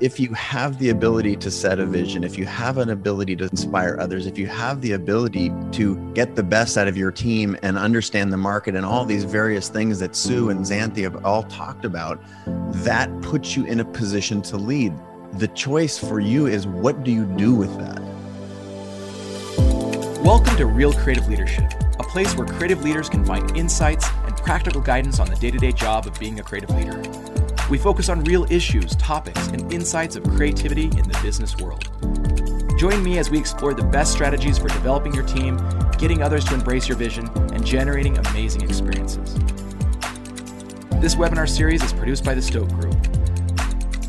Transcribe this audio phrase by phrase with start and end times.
[0.00, 3.44] if you have the ability to set a vision, if you have an ability to
[3.44, 7.56] inspire others, if you have the ability to get the best out of your team
[7.64, 11.42] and understand the market and all these various things that Sue and Xanthi have all
[11.44, 12.22] talked about,
[12.84, 14.92] that puts you in a position to lead.
[15.32, 18.00] The choice for you is what do you do with that?
[20.22, 24.80] Welcome to Real Creative Leadership, a place where creative leaders can find insights and practical
[24.80, 27.02] guidance on the day to day job of being a creative leader.
[27.70, 31.84] We focus on real issues, topics, and insights of creativity in the business world.
[32.78, 35.58] Join me as we explore the best strategies for developing your team,
[35.98, 39.34] getting others to embrace your vision, and generating amazing experiences.
[41.00, 42.96] This webinar series is produced by the Stoke Group.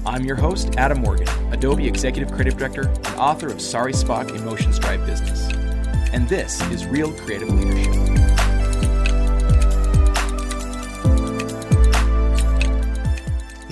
[0.05, 4.79] I'm your host, Adam Morgan, Adobe Executive Creative Director and author of Sorry Spock Emotions
[4.79, 5.49] Drive Business.
[6.13, 8.08] And this is Real Creative Leadership.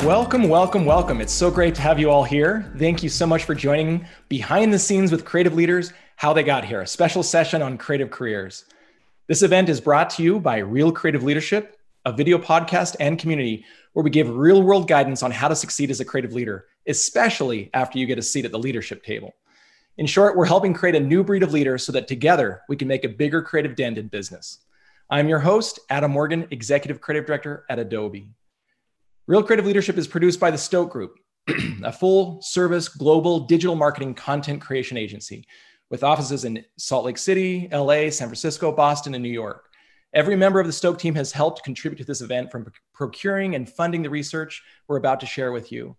[0.03, 1.21] Welcome, welcome, welcome.
[1.21, 2.71] It's so great to have you all here.
[2.77, 6.63] Thank you so much for joining Behind the Scenes with Creative Leaders How They Got
[6.63, 8.65] Here, a special session on creative careers.
[9.25, 13.65] This event is brought to you by Real Creative Leadership, a video podcast and community
[13.93, 17.71] where we give real world guidance on how to succeed as a creative leader, especially
[17.73, 19.33] after you get a seat at the leadership table.
[19.97, 22.87] In short, we're helping create a new breed of leaders so that together we can
[22.87, 24.59] make a bigger creative dent in business.
[25.09, 28.29] I'm your host, Adam Morgan, Executive Creative Director at Adobe.
[29.27, 31.19] Real Creative Leadership is produced by the Stoke Group,
[31.83, 35.45] a full service global digital marketing content creation agency
[35.89, 39.65] with offices in Salt Lake City, LA, San Francisco, Boston, and New York.
[40.13, 43.69] Every member of the Stoke team has helped contribute to this event from procuring and
[43.69, 45.97] funding the research we're about to share with you,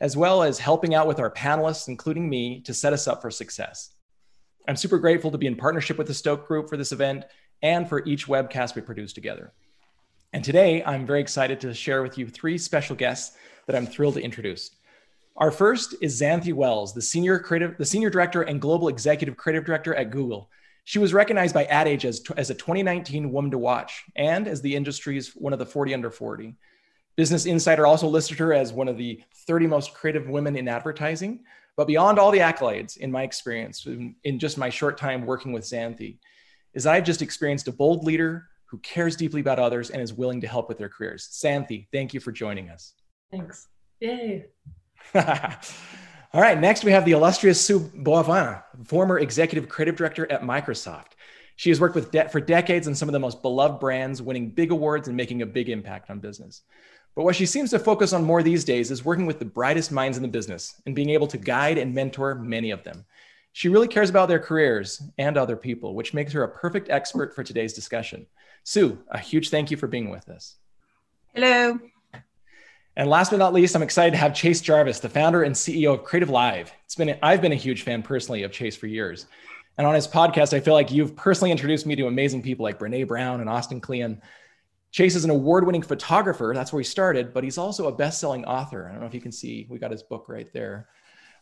[0.00, 3.30] as well as helping out with our panelists, including me, to set us up for
[3.30, 3.94] success.
[4.66, 7.24] I'm super grateful to be in partnership with the Stoke Group for this event
[7.62, 9.52] and for each webcast we produce together.
[10.34, 13.36] And today, I'm very excited to share with you three special guests
[13.68, 14.72] that I'm thrilled to introduce.
[15.36, 19.64] Our first is Xanthi Wells, the senior creative, the senior director and global executive creative
[19.64, 20.50] director at Google.
[20.82, 24.60] She was recognized by Ad Age as, as a 2019 woman to watch and as
[24.60, 26.56] the industry's one of the 40 under 40.
[27.14, 31.44] Business Insider also listed her as one of the 30 most creative women in advertising.
[31.76, 35.52] But beyond all the accolades, in my experience, in, in just my short time working
[35.52, 36.18] with Xanthi,
[36.72, 40.40] is I've just experienced a bold leader who cares deeply about others and is willing
[40.40, 41.28] to help with their careers.
[41.30, 42.94] Xanthi, thank you for joining us.
[43.30, 43.68] Thanks.
[44.00, 44.46] Yay.
[45.14, 51.12] All right, next we have the illustrious Sue Boivin, former executive creative director at Microsoft.
[51.54, 54.72] She has worked with for decades on some of the most beloved brands, winning big
[54.72, 56.62] awards and making a big impact on business.
[57.14, 59.92] But what she seems to focus on more these days is working with the brightest
[59.92, 63.04] minds in the business and being able to guide and mentor many of them.
[63.52, 67.36] She really cares about their careers and other people, which makes her a perfect expert
[67.36, 68.26] for today's discussion.
[68.64, 70.56] Sue, a huge thank you for being with us.
[71.34, 71.78] Hello.
[72.96, 75.94] And last but not least, I'm excited to have Chase Jarvis, the founder and CEO
[75.94, 76.72] of Creative Live.
[76.84, 79.26] It's been I've been a huge fan personally of Chase for years.
[79.76, 82.78] And on his podcast, I feel like you've personally introduced me to amazing people like
[82.78, 84.22] Brene Brown and Austin Kleon.
[84.92, 86.52] Chase is an award-winning photographer.
[86.54, 88.86] That's where he started, but he's also a best-selling author.
[88.86, 90.88] I don't know if you can see, we got his book right there.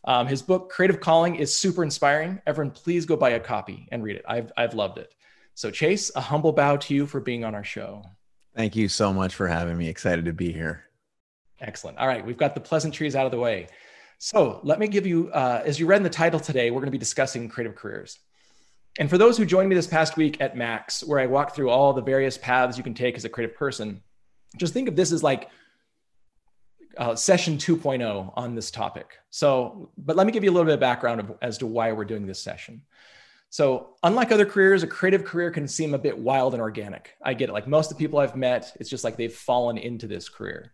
[0.05, 2.41] Um, his book, Creative Calling, is super inspiring.
[2.47, 4.25] Everyone, please go buy a copy and read it.
[4.27, 5.13] I've, I've loved it.
[5.55, 8.03] So, Chase, a humble bow to you for being on our show.
[8.55, 9.87] Thank you so much for having me.
[9.87, 10.85] Excited to be here.
[11.61, 11.97] Excellent.
[11.97, 13.67] All right, we've got the pleasantries out of the way.
[14.17, 16.87] So, let me give you, uh, as you read in the title today, we're going
[16.87, 18.19] to be discussing creative careers.
[18.99, 21.69] And for those who joined me this past week at Max, where I walked through
[21.69, 24.01] all the various paths you can take as a creative person,
[24.57, 25.49] just think of this as like
[26.97, 29.17] uh, session 2.0 on this topic.
[29.31, 31.91] So, but let me give you a little bit of background of, as to why
[31.91, 32.83] we're doing this session.
[33.53, 37.11] So, unlike other careers, a creative career can seem a bit wild and organic.
[37.21, 37.53] I get it.
[37.53, 40.73] Like most of the people I've met, it's just like they've fallen into this career,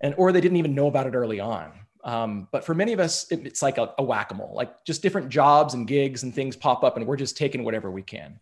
[0.00, 1.70] and or they didn't even know about it early on.
[2.02, 4.52] Um, but for many of us, it, it's like a, a whack-a-mole.
[4.52, 7.88] Like just different jobs and gigs and things pop up, and we're just taking whatever
[7.88, 8.26] we can.
[8.32, 8.40] And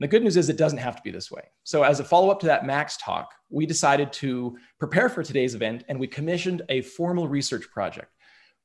[0.00, 1.44] the good news is it doesn't have to be this way.
[1.62, 5.84] So, as a follow-up to that Max talk, we decided to prepare for today's event,
[5.88, 8.10] and we commissioned a formal research project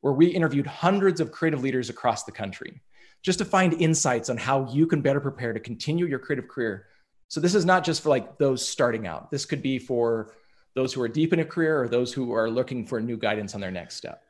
[0.02, 2.82] where we interviewed hundreds of creative leaders across the country
[3.26, 6.86] just to find insights on how you can better prepare to continue your creative career.
[7.28, 9.32] So this is not just for like those starting out.
[9.32, 10.32] This could be for
[10.76, 13.56] those who are deep in a career or those who are looking for new guidance
[13.56, 14.22] on their next step.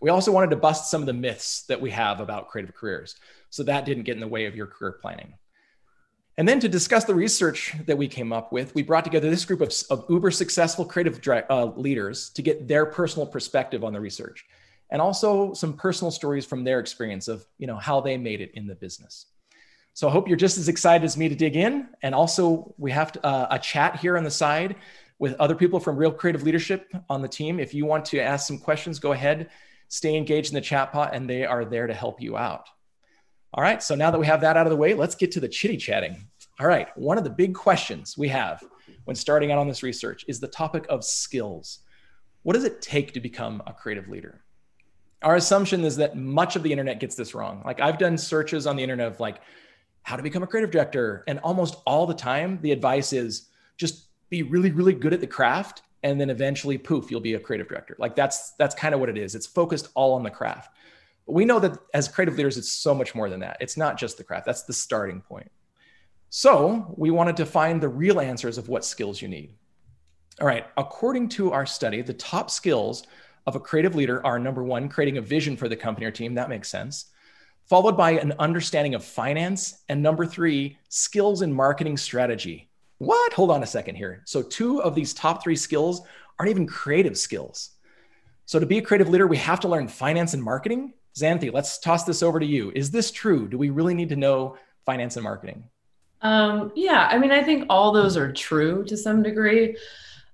[0.00, 3.14] We also wanted to bust some of the myths that we have about creative careers.
[3.50, 5.34] So that didn't get in the way of your career planning.
[6.38, 9.44] And then to discuss the research that we came up with, we brought together this
[9.44, 11.20] group of, of uber successful creative
[11.50, 14.46] uh, leaders to get their personal perspective on the research
[14.90, 18.50] and also some personal stories from their experience of you know how they made it
[18.54, 19.26] in the business
[19.94, 22.90] so i hope you're just as excited as me to dig in and also we
[22.90, 24.76] have to, uh, a chat here on the side
[25.18, 27.58] with other people from Real Creative Leadership on the team.
[27.58, 29.50] If you want to ask some questions, go ahead,
[29.88, 32.68] stay engaged in the chat pot, and they are there to help you out.
[33.54, 35.40] All right, so now that we have that out of the way, let's get to
[35.40, 36.28] the chitty chatting.
[36.60, 38.62] All right, one of the big questions we have
[39.04, 41.80] when starting out on this research is the topic of skills.
[42.42, 44.42] What does it take to become a creative leader?
[45.22, 47.62] Our assumption is that much of the internet gets this wrong.
[47.64, 49.40] Like I've done searches on the internet of like
[50.02, 54.06] how to become a creative director, and almost all the time the advice is just
[54.30, 57.68] be really, really good at the craft, and then eventually, poof, you'll be a creative
[57.68, 57.96] director.
[57.98, 59.34] Like that's that's kind of what it is.
[59.34, 60.72] It's focused all on the craft.
[61.26, 63.58] But we know that as creative leaders, it's so much more than that.
[63.60, 64.46] It's not just the craft.
[64.46, 65.50] That's the starting point.
[66.30, 69.54] So we wanted to find the real answers of what skills you need.
[70.40, 73.02] All right, according to our study, the top skills
[73.48, 76.34] of a creative leader are number one, creating a vision for the company or team.
[76.34, 77.06] That makes sense.
[77.64, 79.82] Followed by an understanding of finance.
[79.88, 82.68] And number three, skills in marketing strategy.
[82.98, 83.32] What?
[83.32, 84.22] Hold on a second here.
[84.26, 86.02] So, two of these top three skills
[86.38, 87.70] aren't even creative skills.
[88.44, 90.92] So, to be a creative leader, we have to learn finance and marketing.
[91.18, 92.70] Xanthi, let's toss this over to you.
[92.74, 93.48] Is this true?
[93.48, 95.64] Do we really need to know finance and marketing?
[96.20, 99.76] Um, yeah, I mean, I think all those are true to some degree.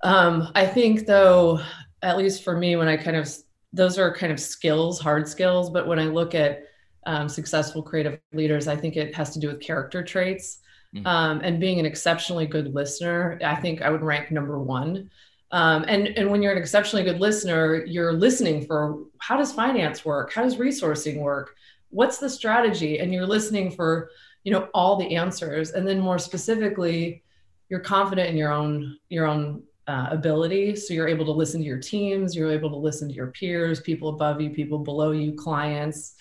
[0.02, 1.60] Um, I think, though,
[2.04, 3.28] at least for me, when I kind of,
[3.72, 5.70] those are kind of skills, hard skills.
[5.70, 6.64] But when I look at
[7.06, 10.60] um, successful creative leaders, I think it has to do with character traits.
[10.94, 11.06] Mm-hmm.
[11.06, 15.10] Um, and being an exceptionally good listener, I think I would rank number one.
[15.50, 20.04] Um, and, and when you're an exceptionally good listener, you're listening for how does finance
[20.04, 20.32] work?
[20.32, 21.56] How does resourcing work?
[21.90, 22.98] What's the strategy?
[23.00, 24.10] And you're listening for,
[24.44, 25.70] you know, all the answers.
[25.70, 27.22] And then more specifically,
[27.68, 30.76] you're confident in your own, your own uh, ability.
[30.76, 33.80] So you're able to listen to your teams, you're able to listen to your peers,
[33.80, 36.14] people above you, people below you, clients.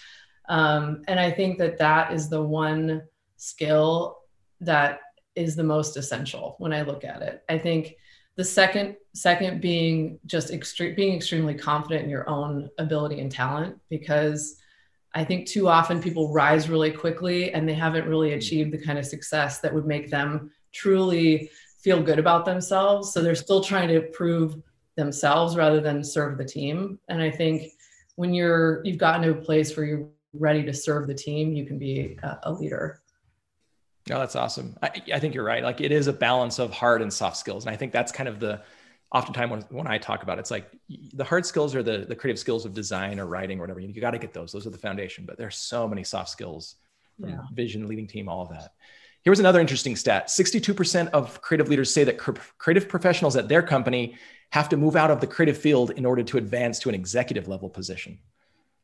[0.49, 3.03] Um, and I think that that is the one
[3.37, 4.19] skill
[4.61, 4.99] that
[5.35, 7.43] is the most essential when I look at it.
[7.49, 7.95] I think
[8.35, 13.79] the second second being just extreme being extremely confident in your own ability and talent
[13.89, 14.57] because
[15.13, 18.97] i think too often people rise really quickly and they haven't really achieved the kind
[18.97, 21.49] of success that would make them truly
[21.83, 23.43] feel good about themselves so they're mm-hmm.
[23.43, 24.55] still trying to prove
[24.95, 27.71] themselves rather than serve the team and i think
[28.15, 31.65] when you're you've gotten to a place where you're ready to serve the team you
[31.65, 33.01] can be a, a leader
[34.09, 34.75] no, that's awesome.
[34.83, 35.63] I, I, think you're right.
[35.63, 37.65] Like it is a balance of hard and soft skills.
[37.65, 38.61] And I think that's kind of the
[39.13, 40.69] oftentimes when, when I talk about it, it's like
[41.13, 43.79] the hard skills are the, the creative skills of design or writing or whatever.
[43.79, 44.51] You, you got to get those.
[44.51, 45.25] Those are the foundation.
[45.25, 46.75] But there's so many soft skills
[47.19, 47.37] from yeah.
[47.53, 48.73] vision, leading team, all of that.
[49.23, 54.15] Here's another interesting stat 62% of creative leaders say that creative professionals at their company
[54.51, 57.47] have to move out of the creative field in order to advance to an executive
[57.47, 58.19] level position.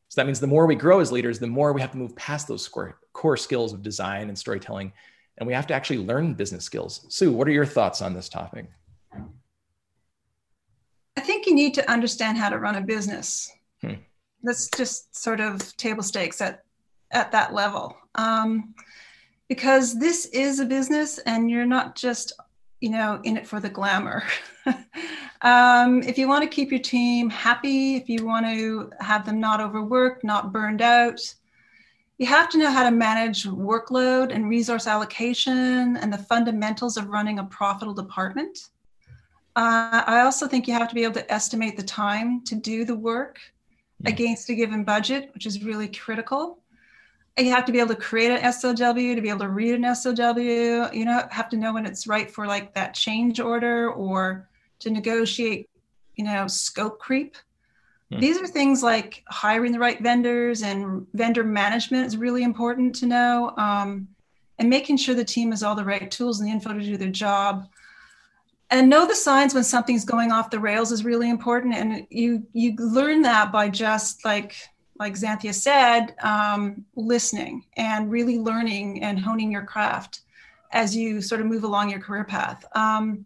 [0.08, 2.16] So that means the more we grow as leaders, the more we have to move
[2.16, 4.92] past those core, core skills of design and storytelling.
[5.38, 7.06] And we have to actually learn business skills.
[7.08, 8.66] Sue, what are your thoughts on this topic?
[11.16, 13.52] I think you need to understand how to run a business.
[13.82, 13.94] Hmm.
[14.42, 16.64] That's just sort of table stakes at,
[17.12, 17.96] at that level.
[18.16, 18.74] Um,
[19.50, 22.32] because this is a business and you're not just
[22.80, 24.24] you know in it for the glamour.
[25.42, 29.40] Um, if you want to keep your team happy if you want to have them
[29.40, 31.18] not overworked not burned out
[32.18, 37.08] you have to know how to manage workload and resource allocation and the fundamentals of
[37.08, 38.68] running a profitable department.
[39.56, 42.84] Uh, i also think you have to be able to estimate the time to do
[42.84, 43.40] the work
[44.04, 44.10] mm.
[44.10, 46.59] against a given budget which is really critical
[47.40, 49.94] you have to be able to create an SOW to be able to read an
[49.94, 50.90] SOW.
[50.92, 54.48] You know, have to know when it's right for like that change order or
[54.80, 55.68] to negotiate,
[56.16, 57.36] you know, scope creep.
[58.10, 58.20] Hmm.
[58.20, 63.06] These are things like hiring the right vendors and vendor management is really important to
[63.06, 63.54] know.
[63.56, 64.08] Um,
[64.58, 66.96] and making sure the team has all the right tools and the info to do
[66.98, 67.66] their job.
[68.70, 71.74] And know the signs when something's going off the rails is really important.
[71.74, 74.54] And you you learn that by just like
[75.00, 80.20] like Xanthia said, um, listening and really learning and honing your craft
[80.72, 82.64] as you sort of move along your career path.
[82.76, 83.24] Um,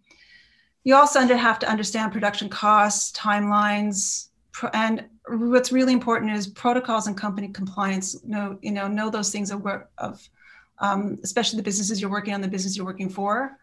[0.85, 4.29] you also have to understand production costs, timelines,
[4.73, 8.23] and what's really important is protocols and company compliance.
[8.25, 9.67] Know you know know those things of,
[9.99, 10.29] of
[10.79, 13.59] um, especially the businesses you're working on, the business you're working for.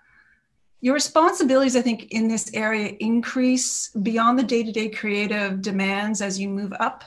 [0.82, 6.50] Your responsibilities, I think, in this area increase beyond the day-to-day creative demands as you
[6.50, 7.04] move up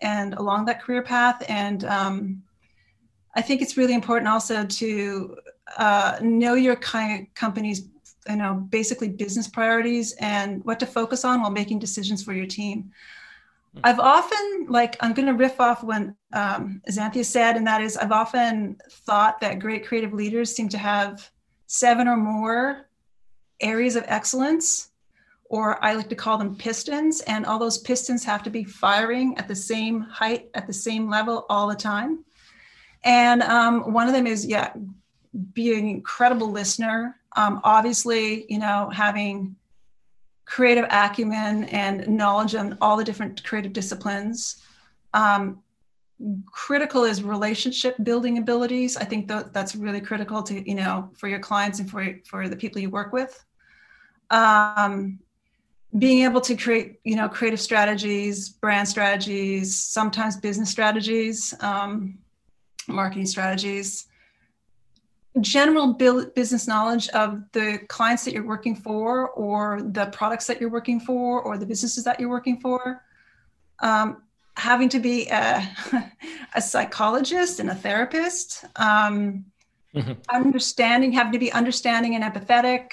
[0.00, 1.42] and along that career path.
[1.48, 2.42] And um,
[3.34, 5.36] I think it's really important also to
[5.76, 7.88] uh, know your kind of company's,
[8.28, 12.46] you know, basically business priorities and what to focus on while making decisions for your
[12.46, 12.90] team.
[13.74, 13.80] Hmm.
[13.84, 17.96] I've often, like, I'm going to riff off when um, Xanthia said, and that is,
[17.96, 21.30] I've often thought that great creative leaders seem to have
[21.66, 22.88] seven or more
[23.60, 24.90] areas of excellence
[25.48, 29.36] or I like to call them pistons, and all those pistons have to be firing
[29.38, 32.24] at the same height, at the same level all the time.
[33.04, 34.72] And um, one of them is, yeah,
[35.54, 37.16] be an incredible listener.
[37.36, 39.56] Um, obviously, you know, having
[40.44, 44.62] creative acumen and knowledge on all the different creative disciplines.
[45.14, 45.62] Um,
[46.46, 48.96] critical is relationship building abilities.
[48.96, 52.48] I think that that's really critical to, you know, for your clients and for, for
[52.48, 53.44] the people you work with.
[54.30, 55.20] Um,
[55.96, 62.18] being able to create, you know, creative strategies, brand strategies, sometimes business strategies, um,
[62.86, 64.06] marketing strategies,
[65.40, 70.70] general business knowledge of the clients that you're working for or the products that you're
[70.70, 73.02] working for or the businesses that you're working for
[73.80, 74.22] um,
[74.56, 75.68] having to be a,
[76.54, 79.44] a, psychologist and a therapist um,
[79.94, 80.12] mm-hmm.
[80.30, 82.90] understanding having to be understanding and empathetic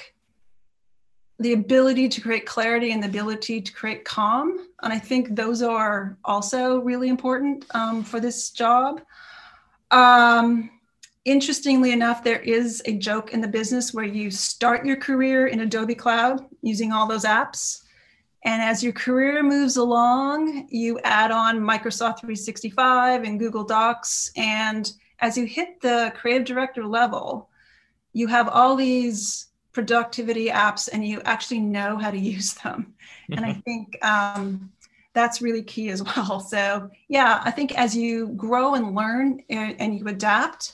[1.38, 5.62] the ability to create clarity and the ability to create calm and i think those
[5.62, 9.00] are also really important um, for this job
[9.90, 10.70] um,
[11.26, 15.60] interestingly enough, there is a joke in the business where you start your career in
[15.60, 17.82] Adobe Cloud using all those apps.
[18.44, 24.30] And as your career moves along, you add on Microsoft 365 and Google Docs.
[24.36, 27.50] And as you hit the creative director level,
[28.12, 32.94] you have all these productivity apps and you actually know how to use them.
[33.30, 33.60] And I mm-hmm.
[33.60, 34.72] think um,
[35.12, 36.40] that's really key as well.
[36.40, 40.72] So, yeah, I think as you grow and learn and, and you adapt,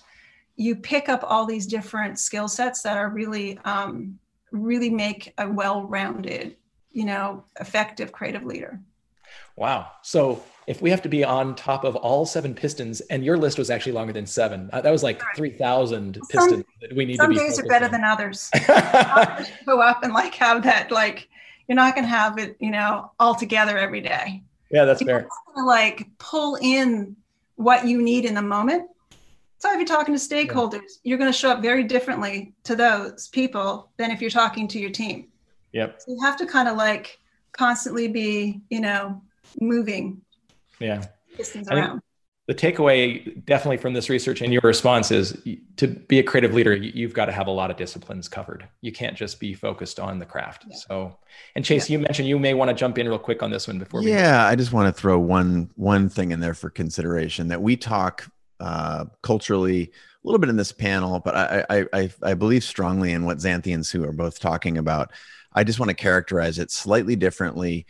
[0.54, 4.20] you pick up all these different skill sets that are really um,
[4.52, 6.56] really make a well-rounded
[6.90, 8.78] you know effective creative leader
[9.56, 13.36] wow so if we have to be on top of all seven pistons and your
[13.36, 17.16] list was actually longer than seven uh, that was like 3000 pistons that we need
[17.16, 17.92] some to be Some days are better on.
[17.92, 18.50] than others
[19.66, 21.28] go up and like have that like
[21.68, 25.20] you're not going to have it you know all together every day yeah that's you're
[25.20, 25.28] fair
[25.66, 27.16] like pull in
[27.56, 28.88] what you need in the moment
[29.62, 30.80] so if you're talking to stakeholders, yeah.
[31.04, 34.80] you're going to show up very differently to those people than if you're talking to
[34.80, 35.28] your team.
[35.70, 36.00] Yep.
[36.00, 37.20] So you have to kind of like
[37.52, 39.22] constantly be, you know,
[39.60, 40.20] moving.
[40.82, 41.04] Yeah.
[41.36, 42.02] Distance around.
[42.48, 45.40] The takeaway definitely from this research and your response is
[45.76, 48.68] to be a creative leader, you've got to have a lot of disciplines covered.
[48.80, 50.64] You can't just be focused on the craft.
[50.68, 50.76] Yeah.
[50.76, 51.18] So,
[51.54, 51.98] and Chase, yeah.
[51.98, 54.02] you mentioned you may want to jump in real quick on this one before.
[54.02, 57.76] Yeah, I just want to throw one one thing in there for consideration that we
[57.76, 59.92] talk uh, culturally
[60.24, 63.90] a little bit in this panel, but I, I, I, believe strongly in what Xanthians
[63.90, 65.10] who are both talking about.
[65.52, 67.86] I just want to characterize it slightly differently.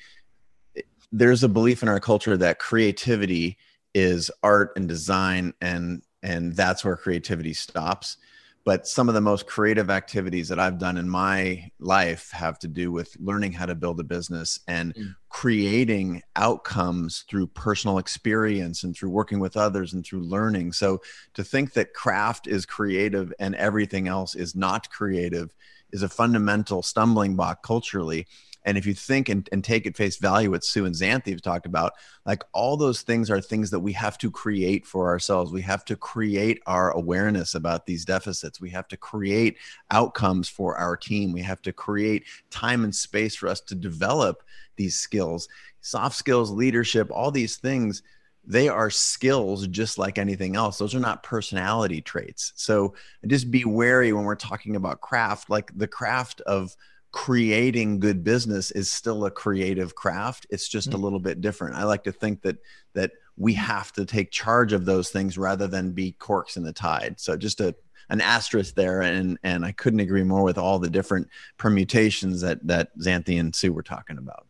[1.13, 3.59] There's a belief in our culture that creativity
[3.95, 8.17] is art and design, and and that's where creativity stops
[8.65, 12.69] but some of the most creative activities that I've done in my life have to
[12.69, 15.15] do with learning how to build a business and mm.
[15.29, 20.73] creating outcomes through personal experience and through working with others and through learning.
[20.73, 21.03] So
[21.35, 25.53] to think that craft is creative and everything else is not creative
[25.93, 28.27] is a fundamental stumbling block culturally.
[28.65, 31.43] And if you think and, and take at face value what Sue and Xanthi have
[31.43, 35.53] talked about, like all those things are things that we have to create for ourselves.
[35.53, 38.61] We have to create our awareness about these deficits.
[38.61, 39.59] We have to create
[39.91, 41.33] outcomes for our team.
[41.33, 44.43] We have to create time and space for us to develop
[44.77, 45.49] these skills,
[45.81, 48.03] soft skills, leadership, all these things
[48.45, 50.79] they are skills just like anything else.
[50.79, 52.53] Those are not personality traits.
[52.57, 52.95] So
[53.27, 56.77] just be wary when we're talking about craft, like the craft of
[57.13, 60.47] creating good business is still a creative craft.
[60.51, 60.97] It's just mm-hmm.
[60.97, 61.05] a mm.
[61.05, 61.77] little bit different.
[61.77, 62.57] I like to think that
[62.95, 66.73] that we have to take charge of those things rather than be corks in the
[66.73, 67.21] tide.
[67.21, 67.75] So just a
[68.09, 72.59] an asterisk there and and i couldn't agree more with all the different permutations that
[72.67, 74.47] that xanthi and sue were talking about.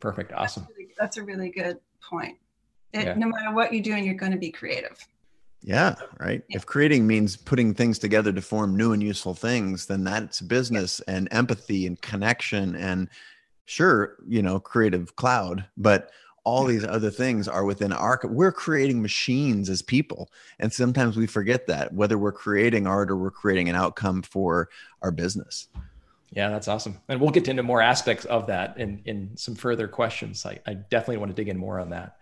[0.00, 0.32] Perfect.
[0.32, 0.62] Awesome.
[0.62, 2.38] that's, really, that's a really good point.
[2.92, 3.14] It, yeah.
[3.14, 5.06] no matter what you're doing you're going to be creative
[5.62, 6.42] yeah, right.
[6.48, 6.56] Yeah.
[6.56, 11.00] If creating means putting things together to form new and useful things, then that's business
[11.06, 11.16] yeah.
[11.16, 13.08] and empathy and connection and
[13.66, 16.10] sure, you know, creative cloud, but
[16.44, 21.26] all these other things are within our we're creating machines as people and sometimes we
[21.26, 24.68] forget that whether we're creating art or we're creating an outcome for
[25.02, 25.68] our business
[26.32, 29.86] yeah that's awesome and we'll get into more aspects of that in in some further
[29.86, 32.16] questions i, I definitely want to dig in more on that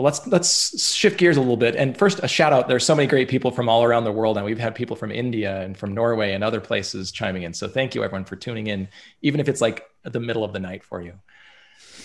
[0.00, 1.76] but let's let's shift gears a little bit.
[1.76, 2.68] And first, a shout out.
[2.68, 5.12] There's so many great people from all around the world, and we've had people from
[5.12, 7.52] India and from Norway and other places chiming in.
[7.52, 8.88] So thank you everyone for tuning in,
[9.20, 11.12] even if it's like the middle of the night for you.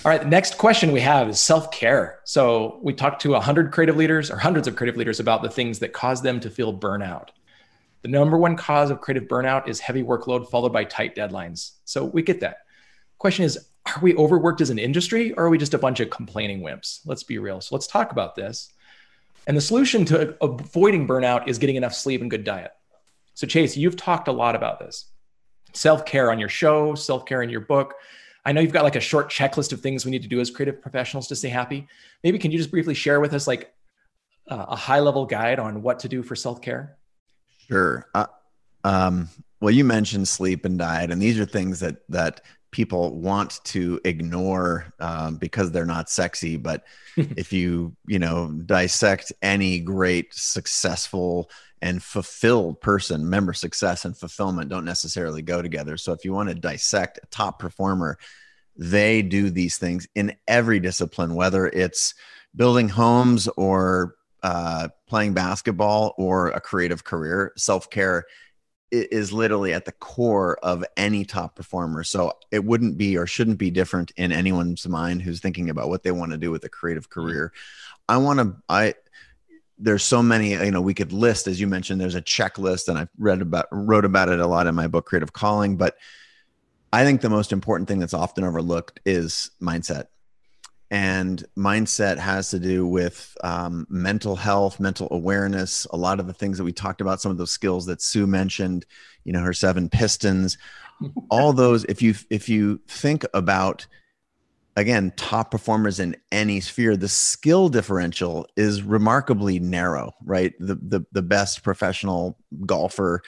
[0.04, 2.20] All right, the next question we have is self care.
[2.26, 5.80] So we talked to 100 creative leaders or hundreds of creative leaders about the things
[5.80, 7.30] that cause them to feel burnout.
[8.02, 11.72] The number one cause of creative burnout is heavy workload followed by tight deadlines.
[11.86, 12.58] So we get that
[13.18, 16.10] question is are we overworked as an industry or are we just a bunch of
[16.10, 17.02] complaining wimps?
[17.06, 17.62] Let's be real.
[17.62, 18.72] So let's talk about this.
[19.48, 22.72] And the solution to avoiding burnout is getting enough sleep and good diet.
[23.36, 25.10] So, Chase, you've talked a lot about this
[25.74, 27.94] self care on your show, self care in your book.
[28.44, 30.50] I know you've got like a short checklist of things we need to do as
[30.50, 31.88] creative professionals to stay happy.
[32.24, 33.74] Maybe can you just briefly share with us like
[34.48, 36.98] uh, a high level guide on what to do for self care?
[37.68, 38.08] Sure.
[38.16, 38.28] Uh,
[38.84, 42.42] um, well, you mentioned sleep and diet, and these are things that that
[42.76, 46.58] people want to ignore um, because they're not sexy.
[46.58, 46.84] But
[47.16, 51.50] if you you know dissect any great successful
[51.82, 55.96] and fulfilled person, remember success and fulfillment don't necessarily go together.
[55.96, 58.18] So if you want to dissect a top performer,
[58.76, 62.14] they do these things in every discipline, whether it's
[62.58, 67.54] building homes or uh, playing basketball or a creative career.
[67.56, 68.26] Self care
[68.92, 72.04] is literally at the core of any top performer.
[72.04, 76.04] So it wouldn't be or shouldn't be different in anyone's mind who's thinking about what
[76.04, 77.22] they want to do with a creative mm-hmm.
[77.22, 77.54] career.
[78.08, 78.94] I want to, I,
[79.78, 82.98] there's so many, you know, we could list, as you mentioned, there's a checklist and
[82.98, 85.76] I read about, wrote about it a lot in my book, Creative Calling.
[85.78, 85.98] But
[86.94, 90.06] I think the most important thing that's often overlooked is mindset
[90.92, 96.34] and mindset has to do with um, mental health mental awareness a lot of the
[96.34, 98.86] things that we talked about some of those skills that sue mentioned
[99.26, 100.58] you know her seven pistons.
[101.30, 103.86] All those if you if you think about
[104.78, 110.54] again top performers in any sphere the skill differential is remarkably narrow right?
[110.60, 113.22] The the, the best professional golfer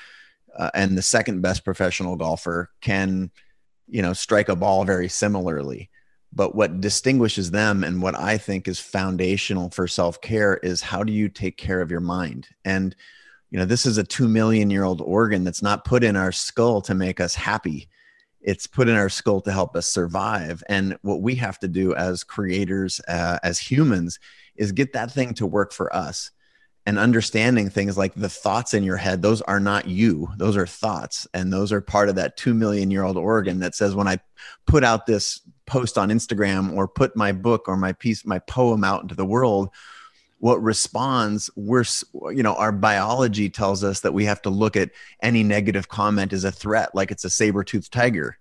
[0.57, 3.31] uh, and the second best professional golfer can
[3.87, 5.89] you know strike a ball very similarly
[6.33, 11.03] but what distinguishes them and what I think is foundational for self care is how
[11.03, 12.47] do you take care of your mind?
[12.65, 12.95] And,
[13.49, 16.31] you know, this is a two million year old organ that's not put in our
[16.31, 17.89] skull to make us happy.
[18.41, 20.63] It's put in our skull to help us survive.
[20.69, 24.19] And what we have to do as creators, uh, as humans,
[24.55, 26.31] is get that thing to work for us
[26.87, 30.65] and understanding things like the thoughts in your head those are not you those are
[30.65, 34.07] thoughts and those are part of that 2 million year old organ that says when
[34.07, 34.17] i
[34.65, 38.83] put out this post on instagram or put my book or my piece my poem
[38.83, 39.69] out into the world
[40.39, 41.83] what responds we're
[42.31, 46.33] you know our biology tells us that we have to look at any negative comment
[46.33, 48.37] as a threat like it's a saber-toothed tiger.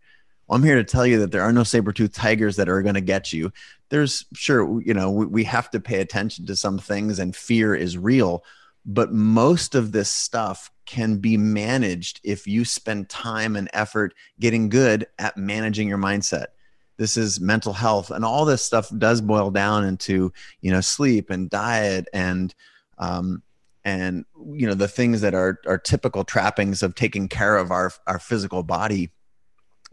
[0.47, 2.95] Well, I'm here to tell you that there are no saber-toothed tigers that are going
[2.95, 3.53] to get you.
[3.89, 7.75] There's sure you know we, we have to pay attention to some things and fear
[7.75, 8.45] is real
[8.89, 14.69] but most of this stuff can be managed if you spend time and effort getting
[14.69, 16.47] good at managing your mindset
[16.97, 18.11] this is mental health.
[18.11, 22.55] And all this stuff does boil down into you know sleep and diet and
[22.99, 23.43] um,
[23.85, 27.93] and you know the things that are are typical trappings of taking care of our
[28.07, 29.11] our physical body.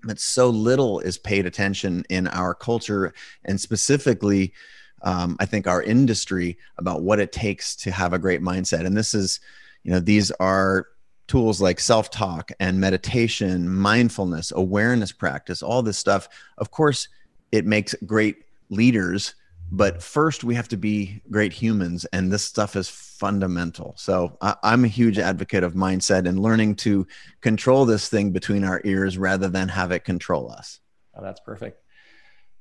[0.04, 3.14] But so little is paid attention in our culture
[3.46, 4.54] and specifically
[5.02, 8.86] um, i think our industry about what it takes to have a great mindset.
[8.86, 9.40] And this is
[9.84, 10.88] you know these are
[11.28, 17.08] tools like self-talk and meditation mindfulness awareness practice all this stuff of course
[17.52, 19.36] it makes great leaders
[19.72, 23.96] but first we have to be great humans and this stuff is fundamental.
[23.98, 27.08] So I, am a huge advocate of mindset and learning to
[27.42, 30.80] control this thing between our ears rather than have it control us.
[31.16, 31.82] Oh, that's perfect.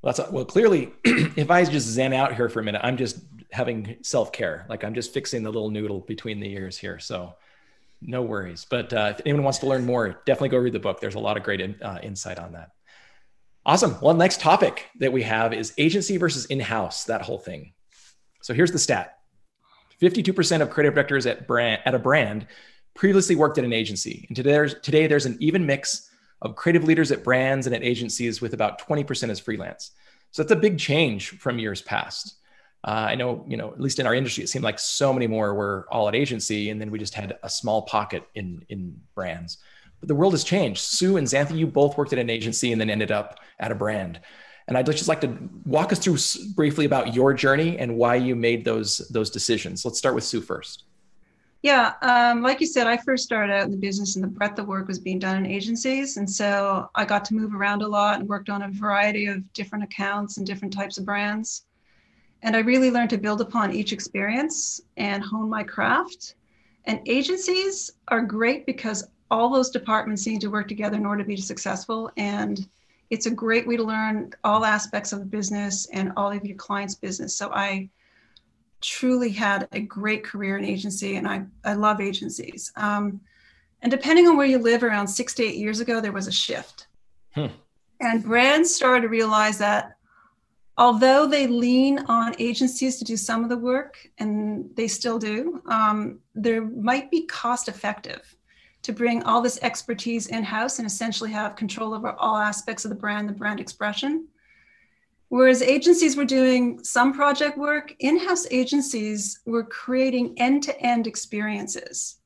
[0.01, 3.19] Well, that's well clearly if i just zen out here for a minute i'm just
[3.51, 4.65] having self-care.
[4.71, 6.99] Like i'm just fixing the little noodle between the ears here.
[6.99, 7.35] So
[8.05, 11.01] no worries but uh, if anyone wants to learn more definitely go read the book
[11.01, 12.71] there's a lot of great in, uh, insight on that
[13.65, 13.97] Awesome.
[14.01, 17.75] Well, next topic that we have is agency versus in-house, that whole thing.
[18.43, 19.19] So here's the stat.
[20.01, 22.49] 52% of creative directors at brand at a brand
[22.95, 24.25] previously worked at an agency.
[24.29, 26.11] And today there's, today there's an even mix
[26.41, 29.93] of creative leaders at brands and at agencies with about 20% as freelance.
[30.33, 32.35] So that's a big change from years past.
[32.85, 35.27] Uh, I know, you know, at least in our industry, it seemed like so many
[35.27, 39.01] more were all at agency, and then we just had a small pocket in in
[39.15, 39.59] brands.
[40.01, 40.81] But the world has changed.
[40.81, 43.75] Sue and Xanthi, you both worked at an agency and then ended up at a
[43.77, 44.21] brand.
[44.67, 46.19] And I'd just like to walk us through
[46.55, 49.85] briefly about your journey and why you made those those decisions.
[49.85, 50.85] Let's start with Sue first.
[51.63, 54.59] Yeah, um, like you said, I first started out in the business and the breadth
[54.59, 56.17] of work was being done in agencies.
[56.17, 59.53] And so I got to move around a lot and worked on a variety of
[59.53, 61.67] different accounts and different types of brands.
[62.43, 66.35] And I really learned to build upon each experience and hone my craft.
[66.85, 71.29] And agencies are great because all those departments need to work together in order to
[71.29, 72.11] be successful.
[72.17, 72.67] And
[73.11, 76.57] it's a great way to learn all aspects of the business and all of your
[76.57, 77.37] clients' business.
[77.37, 77.89] So I
[78.81, 82.73] truly had a great career in agency and I, I love agencies.
[82.77, 83.21] Um,
[83.81, 86.33] and depending on where you live, around six to eight years ago, there was a
[86.33, 86.89] shift.
[87.35, 87.47] Hmm.
[88.01, 89.97] And brands started to realize that
[90.79, 95.63] although they lean on agencies to do some of the work, and they still do,
[95.67, 98.37] um, there might be cost effective
[98.83, 102.89] to bring all this expertise in house and essentially have control over all aspects of
[102.89, 104.27] the brand, the brand expression.
[105.29, 111.07] Whereas agencies were doing some project work, in house agencies were creating end to end
[111.07, 112.17] experiences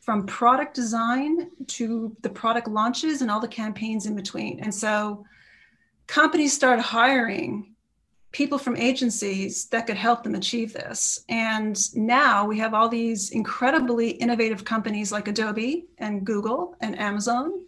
[0.00, 4.60] from product design to the product launches and all the campaigns in between.
[4.60, 5.24] And so
[6.06, 7.69] companies started hiring
[8.32, 11.24] people from agencies that could help them achieve this.
[11.28, 17.64] And now we have all these incredibly innovative companies like Adobe and Google and Amazon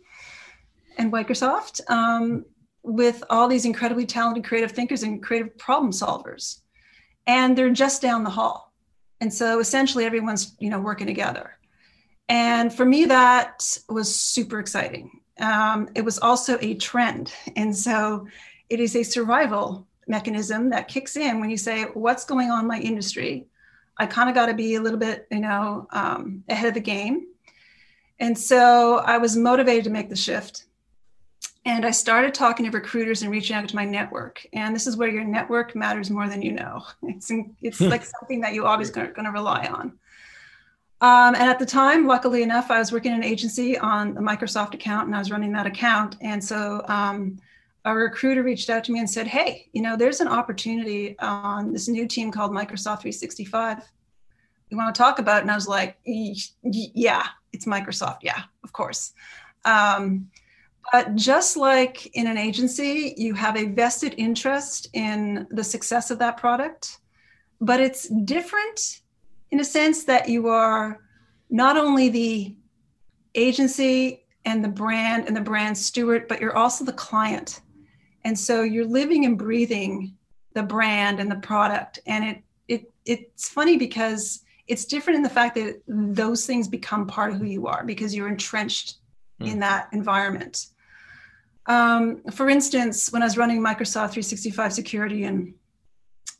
[0.99, 2.45] and Microsoft um,
[2.85, 6.61] with all these incredibly talented creative thinkers and creative problem solvers.
[7.27, 8.73] And they're just down the hall.
[9.21, 11.59] And so essentially everyone's, you know, working together.
[12.29, 15.21] And for me, that was super exciting.
[15.41, 17.33] Um, it was also a trend.
[17.57, 18.27] And so
[18.69, 22.67] it is a survival mechanism that kicks in when you say, What's going on in
[22.67, 23.47] my industry?
[23.99, 26.81] I kind of got to be a little bit, you know, um, ahead of the
[26.81, 27.27] game.
[28.19, 30.65] And so I was motivated to make the shift.
[31.65, 34.45] And I started talking to recruiters and reaching out to my network.
[34.53, 36.85] And this is where your network matters more than you know.
[37.03, 39.99] It's, it's like something that you always going to rely on.
[41.01, 44.21] Um, and at the time, luckily enough, I was working in an agency on the
[44.21, 46.17] Microsoft account and I was running that account.
[46.21, 47.39] And so um,
[47.85, 51.73] a recruiter reached out to me and said, Hey, you know, there's an opportunity on
[51.73, 53.79] this new team called Microsoft 365.
[54.71, 55.43] You want to talk about it?
[55.43, 58.19] And I was like, Yeah, it's Microsoft.
[58.23, 59.13] Yeah, of course.
[59.65, 60.31] Um,
[60.93, 66.19] but just like in an agency, you have a vested interest in the success of
[66.19, 66.99] that product,
[67.61, 69.01] but it's different
[69.51, 71.01] in a sense that you are
[71.51, 72.57] not only the
[73.35, 77.61] agency and the brand and the brand steward, but you're also the client.
[78.25, 80.17] And so you're living and breathing
[80.55, 81.99] the brand and the product.
[82.07, 87.07] And it it it's funny because it's different in the fact that those things become
[87.07, 88.97] part of who you are because you're entrenched
[89.41, 89.51] mm.
[89.51, 90.67] in that environment.
[91.67, 95.55] Um, for instance, when I was running Microsoft 365 security and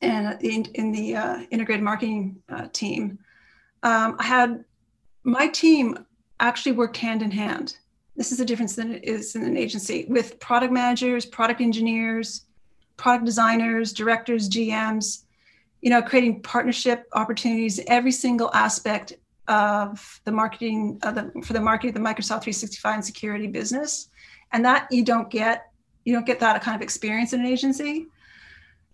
[0.01, 3.21] and in, in the uh, integrated marketing uh, team,
[3.85, 4.65] um, I had
[5.23, 6.07] my team
[6.41, 7.77] actually worked hand in hand.
[8.17, 12.45] This is a difference than it is in an agency with product managers, product engineers,
[12.97, 15.25] product designers, directors, GMs,
[15.81, 19.15] you know, creating partnership opportunities, every single aspect
[19.49, 24.09] of the marketing of the, for the marketing of the Microsoft 365 and security business.
[24.53, 25.71] And that you don't get,
[26.05, 28.07] you don't get that kind of experience in an agency.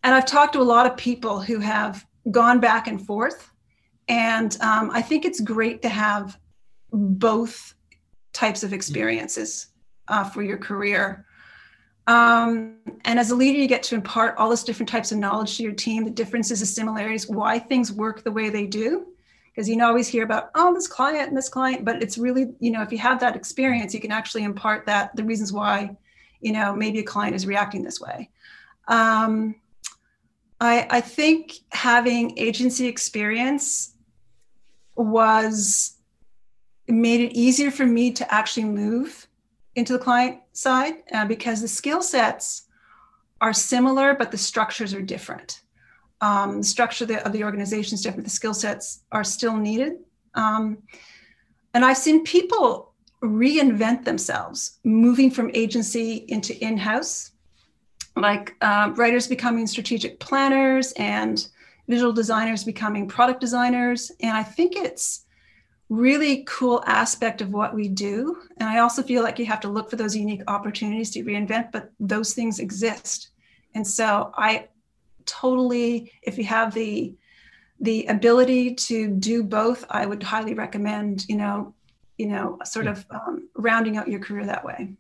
[0.05, 3.51] And I've talked to a lot of people who have gone back and forth.
[4.09, 6.39] And um, I think it's great to have
[6.93, 7.75] both
[8.39, 9.69] types of experiences
[10.07, 11.27] uh, for your career.
[12.07, 15.57] Um, and as a leader, you get to impart all this different types of knowledge
[15.57, 19.09] to your team, the differences, the similarities, why things work the way they do.
[19.51, 22.45] Because you know, always hear about, oh, this client and this client, but it's really,
[22.61, 25.97] you know, if you have that experience, you can actually impart that the reasons why,
[26.41, 28.31] you know, maybe a client is reacting this way.
[28.87, 29.57] Um,
[30.61, 33.95] I, I think having agency experience
[34.95, 35.98] was
[36.89, 39.27] made it easier for me to actually move
[39.75, 42.67] into the client side uh, because the skill sets
[43.41, 45.63] are similar, but the structures are different.
[46.21, 48.25] Um, the structure of the, of the organization is different.
[48.25, 49.99] The skill sets are still needed.
[50.35, 50.79] Um,
[51.75, 57.33] and I've seen people reinvent themselves, moving from agency into in house
[58.17, 61.49] like uh, writers becoming strategic planners and
[61.89, 64.11] visual designers becoming product designers.
[64.21, 65.25] And I think it's
[65.89, 68.37] really cool aspect of what we do.
[68.59, 71.73] And I also feel like you have to look for those unique opportunities to reinvent,
[71.73, 73.31] but those things exist.
[73.75, 74.69] And so I
[75.25, 77.15] totally, if you have the
[77.81, 81.75] the ability to do both, I would highly recommend, you know,
[82.17, 84.95] you know, sort of um, rounding out your career that way.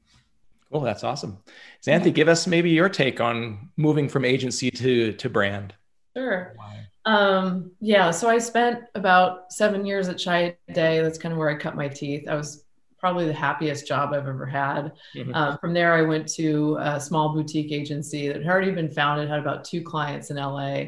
[0.70, 1.38] Cool, that's awesome.
[1.85, 5.74] Xanthi, give us maybe your take on moving from agency to to brand.
[6.16, 6.55] Sure.
[7.09, 11.01] Um, yeah, so I spent about seven years at Chiat Day.
[11.01, 12.29] That's kind of where I cut my teeth.
[12.29, 12.64] I was
[12.99, 14.92] probably the happiest job I've ever had.
[15.16, 15.35] Mm-hmm.
[15.35, 19.31] Uh, from there, I went to a small boutique agency that had already been founded,
[19.31, 20.81] had about two clients in LA.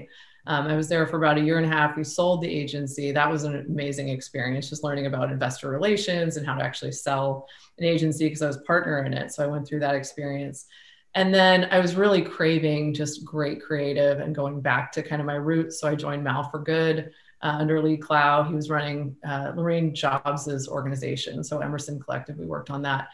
[0.46, 1.96] Um, I was there for about a year and a half.
[1.96, 3.12] We sold the agency.
[3.12, 7.48] That was an amazing experience, just learning about investor relations and how to actually sell
[7.78, 9.32] an agency because I was partner in it.
[9.32, 10.66] So I went through that experience.
[11.14, 15.26] And then I was really craving just great creative and going back to kind of
[15.26, 15.80] my roots.
[15.80, 17.10] So I joined Mal for Good
[17.42, 18.44] uh, under Lee Clow.
[18.44, 21.42] He was running uh, Laurene Jobs's organization.
[21.42, 23.08] So Emerson Collective, we worked on that.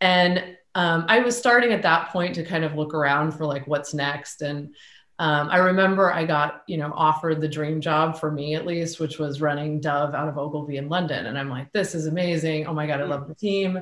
[0.00, 3.66] And um, I was starting at that point to kind of look around for like
[3.66, 4.42] what's next.
[4.42, 4.74] And
[5.18, 8.98] um, I remember I got, you know, offered the dream job for me at least,
[8.98, 11.26] which was running Dove out of Ogilvy in London.
[11.26, 12.66] And I'm like, this is amazing.
[12.66, 13.80] Oh my God, I love the team.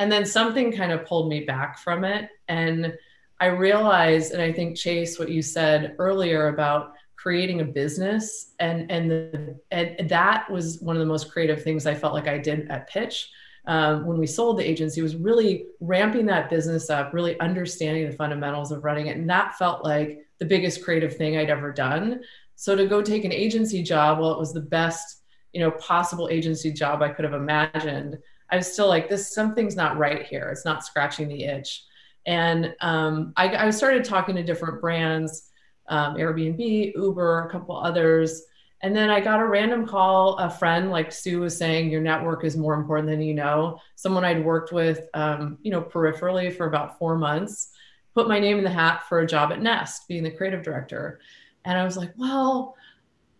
[0.00, 2.30] And then something kind of pulled me back from it.
[2.48, 2.94] And
[3.38, 8.90] I realized, and I think Chase, what you said earlier about creating a business and
[8.90, 12.38] and the and that was one of the most creative things I felt like I
[12.38, 13.28] did at Pitch
[13.66, 18.16] um, when we sold the agency was really ramping that business up, really understanding the
[18.16, 22.22] fundamentals of running it, and that felt like the biggest creative thing I'd ever done.
[22.56, 25.18] So to go take an agency job, well, it was the best
[25.52, 28.18] you know possible agency job I could have imagined.
[28.50, 30.48] I was still like, this something's not right here.
[30.50, 31.84] It's not scratching the itch.
[32.26, 35.50] And um, I, I started talking to different brands
[35.90, 38.44] um, Airbnb, Uber, a couple others.
[38.82, 42.44] And then I got a random call, a friend, like Sue was saying, your network
[42.44, 43.78] is more important than you know.
[43.96, 47.72] Someone I'd worked with, um, you know, peripherally for about four months,
[48.14, 51.20] put my name in the hat for a job at Nest, being the creative director.
[51.66, 52.74] And I was like, well,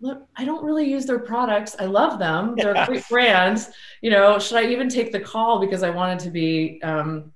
[0.00, 1.76] look, I don't really use their products.
[1.78, 2.54] I love them.
[2.56, 3.70] They're great brands.
[4.00, 7.32] You know, should I even take the call because I wanted to be um,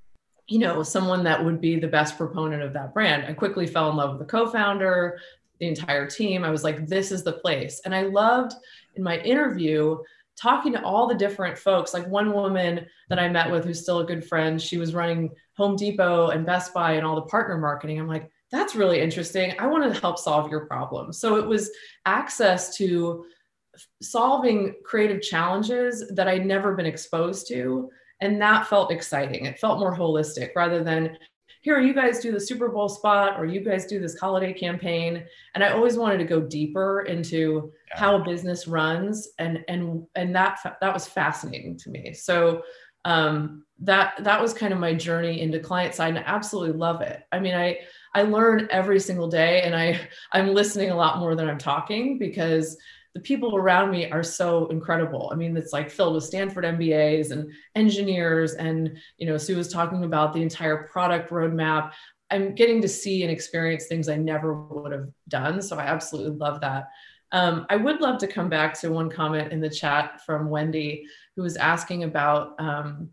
[0.46, 3.24] you know, someone that would be the best proponent of that brand.
[3.26, 5.18] I quickly fell in love with the co-founder,
[5.58, 6.44] the entire team.
[6.44, 7.80] I was like, this is the place.
[7.84, 8.52] And I loved
[8.96, 9.98] in my interview
[10.36, 11.94] talking to all the different folks.
[11.94, 15.30] Like one woman that I met with who's still a good friend, she was running
[15.56, 17.98] Home Depot and Best Buy and all the partner marketing.
[17.98, 19.54] I'm like, that's really interesting.
[19.58, 21.12] I want to help solve your problem.
[21.12, 21.70] So it was
[22.06, 23.24] access to
[24.00, 27.90] solving creative challenges that I'd never been exposed to
[28.20, 29.46] and that felt exciting.
[29.46, 31.16] It felt more holistic rather than
[31.60, 35.24] here, you guys do the Super Bowl spot or you guys do this holiday campaign.
[35.54, 37.98] And I always wanted to go deeper into yeah.
[37.98, 39.30] how a business runs.
[39.38, 42.12] And, and, and that, that was fascinating to me.
[42.12, 42.62] So
[43.06, 47.00] um, that, that was kind of my journey into client side and I absolutely love
[47.00, 47.22] it.
[47.32, 47.78] I mean, I,
[48.14, 50.00] I learn every single day and I,
[50.32, 52.76] I'm listening a lot more than I'm talking because
[53.14, 55.30] the people around me are so incredible.
[55.32, 58.54] I mean, it's like filled with Stanford MBAs and engineers.
[58.54, 61.92] And, you know, Sue was talking about the entire product roadmap.
[62.30, 65.62] I'm getting to see and experience things I never would have done.
[65.62, 66.88] So I absolutely love that.
[67.30, 71.04] Um, I would love to come back to one comment in the chat from Wendy,
[71.36, 73.10] who was asking about um,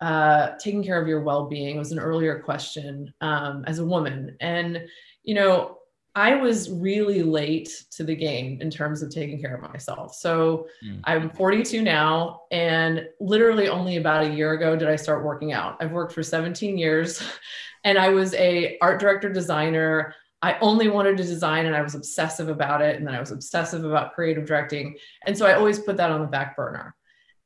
[0.00, 1.78] uh, taking care of your well-being.
[1.78, 4.84] Was an earlier question um, as a woman, and
[5.22, 5.78] you know,
[6.18, 10.16] I was really late to the game in terms of taking care of myself.
[10.16, 11.00] So mm.
[11.04, 15.76] I'm 42 now, and literally only about a year ago did I start working out.
[15.80, 17.22] I've worked for 17 years,
[17.84, 20.12] and I was a art director designer.
[20.42, 22.96] I only wanted to design, and I was obsessive about it.
[22.96, 26.20] And then I was obsessive about creative directing, and so I always put that on
[26.20, 26.96] the back burner.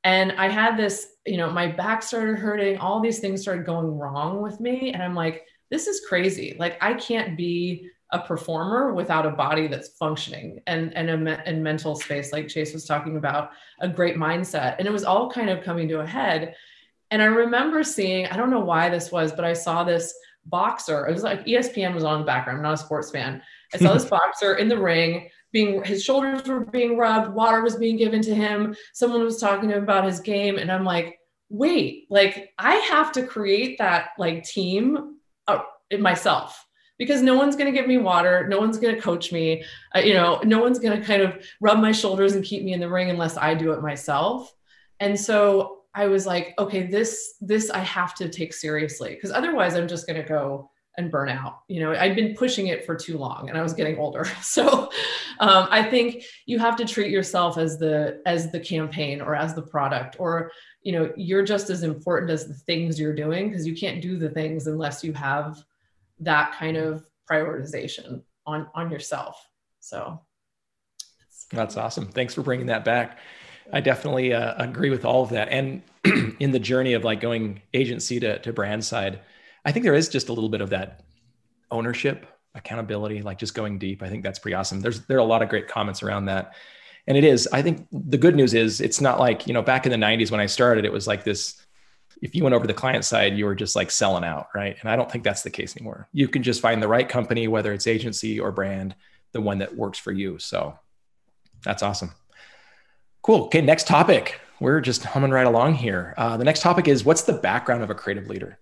[0.05, 2.79] And I had this, you know, my back started hurting.
[2.79, 6.57] All these things started going wrong with me, and I'm like, this is crazy.
[6.59, 11.65] Like I can't be a performer without a body that's functioning and and a and
[11.65, 14.77] mental space like chase was talking about a great mindset.
[14.79, 16.55] And it was all kind of coming to a head.
[17.11, 21.07] And i remember seeing i don't know why this was but i saw this boxer.
[21.07, 22.59] It was like espn was on in the background.
[22.59, 23.41] I'm not a sports fan.
[23.73, 27.77] I saw this boxer in the ring being his shoulders were being rubbed water was
[27.77, 31.19] being given to him someone was talking to him about his game and i'm like
[31.53, 35.59] wait like i have to create that like team uh,
[35.99, 36.67] myself.
[36.99, 39.99] Because no one's going to give me water no one's going to coach me uh,
[39.99, 42.81] you know no one's going to kind of rub my shoulders and keep me in
[42.81, 44.55] the ring unless i do it myself.
[45.01, 49.75] And so i was like okay this this i have to take seriously because otherwise
[49.75, 51.55] i'm just going to go and burnout.
[51.69, 54.27] you know i'd been pushing it for too long and i was getting older.
[54.43, 54.91] So
[55.41, 59.55] um, i think you have to treat yourself as the as the campaign or as
[59.55, 60.53] the product or
[60.83, 64.19] you know you're just as important as the things you're doing because you can't do
[64.19, 65.63] the things unless you have
[66.21, 69.49] that kind of prioritization on on yourself.
[69.81, 70.21] So.
[71.51, 72.07] That's awesome.
[72.07, 73.19] Thanks for bringing that back.
[73.73, 75.49] I definitely uh, agree with all of that.
[75.51, 75.83] And
[76.41, 79.21] in the journey of like going agency to, to brand side
[79.65, 81.05] i think there is just a little bit of that
[81.71, 85.25] ownership accountability like just going deep i think that's pretty awesome there's there are a
[85.25, 86.55] lot of great comments around that
[87.07, 89.87] and it is i think the good news is it's not like you know back
[89.87, 91.63] in the 90s when i started it was like this
[92.23, 94.77] if you went over the client side, you were just like selling out, right?
[94.81, 96.09] And I don't think that's the case anymore.
[96.13, 98.95] You can just find the right company, whether it's agency or brand,
[99.33, 100.39] the one that works for you.
[100.39, 100.79] So
[101.65, 102.13] that's awesome.
[103.23, 103.45] Cool.
[103.45, 104.41] Okay, next topic.
[104.61, 106.15] We're just humming right along here.
[106.17, 108.59] Uh, the next topic is what's the background of a creative leader?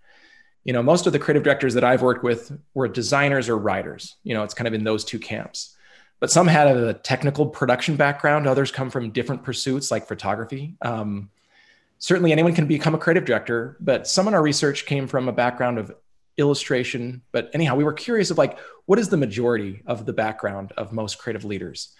[0.64, 4.16] You know, most of the creative directors that I've worked with were designers or writers.
[4.24, 5.76] You know, it's kind of in those two camps.
[6.20, 8.46] But some had a technical production background.
[8.46, 10.76] Others come from different pursuits like photography.
[10.82, 11.30] Um,
[11.98, 15.32] certainly anyone can become a creative director, but some in our research came from a
[15.32, 15.92] background of
[16.36, 17.22] illustration.
[17.32, 20.92] But anyhow, we were curious of like, what is the majority of the background of
[20.92, 21.94] most creative leaders?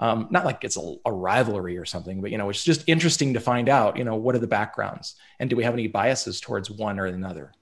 [0.00, 3.34] Um, not like it's a, a, rivalry or something, but you know, it's just interesting
[3.34, 6.40] to find out, you know, what are the backgrounds and do we have any biases
[6.40, 7.52] towards one or another?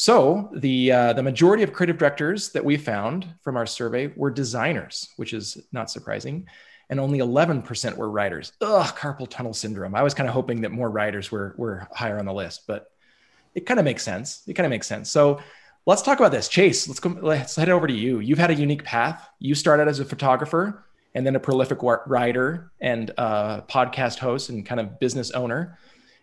[0.00, 4.30] So the uh, the majority of creative directors that we found from our survey were
[4.30, 6.46] designers, which is not surprising,
[6.88, 8.52] and only 11% were writers.
[8.60, 9.96] Ugh, carpal tunnel syndrome.
[9.96, 12.92] I was kind of hoping that more writers were were higher on the list, but
[13.56, 14.44] it kind of makes sense.
[14.46, 15.10] It kind of makes sense.
[15.10, 15.40] So
[15.84, 16.46] let's talk about this.
[16.46, 17.18] Chase, let's go.
[17.20, 18.20] Let's head over to you.
[18.20, 19.28] You've had a unique path.
[19.40, 20.84] You started as a photographer
[21.16, 25.76] and then a prolific writer and uh, podcast host and kind of business owner.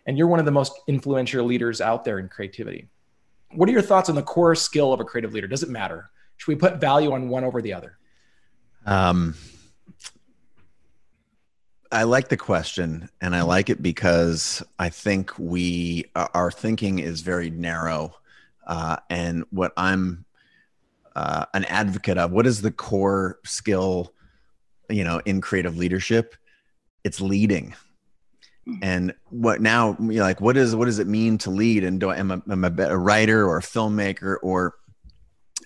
[0.06, 2.88] And you're one of the most influential leaders out there in creativity.
[3.56, 5.46] What are your thoughts on the core skill of a creative leader?
[5.46, 6.10] Does it matter?
[6.36, 7.98] Should we put value on one over the other?
[8.84, 9.34] Um,
[11.90, 17.22] I like the question, and I like it because I think we our thinking is
[17.22, 18.14] very narrow,
[18.66, 20.26] uh, and what I'm
[21.14, 22.32] uh, an advocate of.
[22.32, 24.12] What is the core skill,
[24.90, 26.36] you know, in creative leadership?
[27.04, 27.74] It's leading
[28.68, 28.78] Mm.
[28.82, 31.84] and what now you know, like what is what does it mean to lead?
[31.84, 34.38] And do I am a, am a, a writer or a filmmaker?
[34.42, 34.74] Or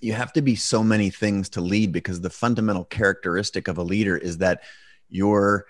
[0.03, 3.83] you have to be so many things to lead because the fundamental characteristic of a
[3.83, 4.63] leader is that
[5.09, 5.67] you're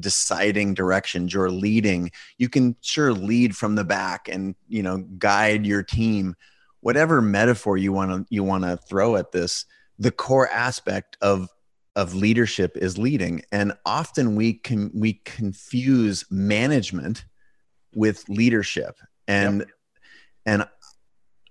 [0.00, 2.10] deciding directions you're leading.
[2.38, 6.34] You can sure lead from the back and you know guide your team.
[6.80, 9.66] Whatever metaphor you want to you want to throw at this
[9.98, 11.48] the core aspect of
[11.94, 13.42] of leadership is leading.
[13.52, 17.24] And often we can we confuse management
[17.94, 18.98] with leadership.
[19.28, 19.68] And yep.
[20.46, 20.68] and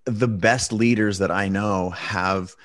[0.06, 2.56] the best leaders that i know have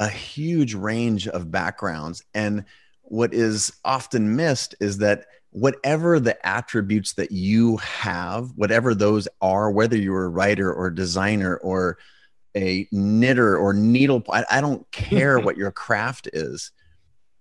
[0.00, 2.24] a huge range of backgrounds.
[2.34, 2.64] And
[3.02, 9.70] what is often missed is that whatever the attributes that you have whatever those are
[9.70, 11.98] whether you're a writer or designer or
[12.56, 16.72] a knitter or needle I, I don't care what your craft is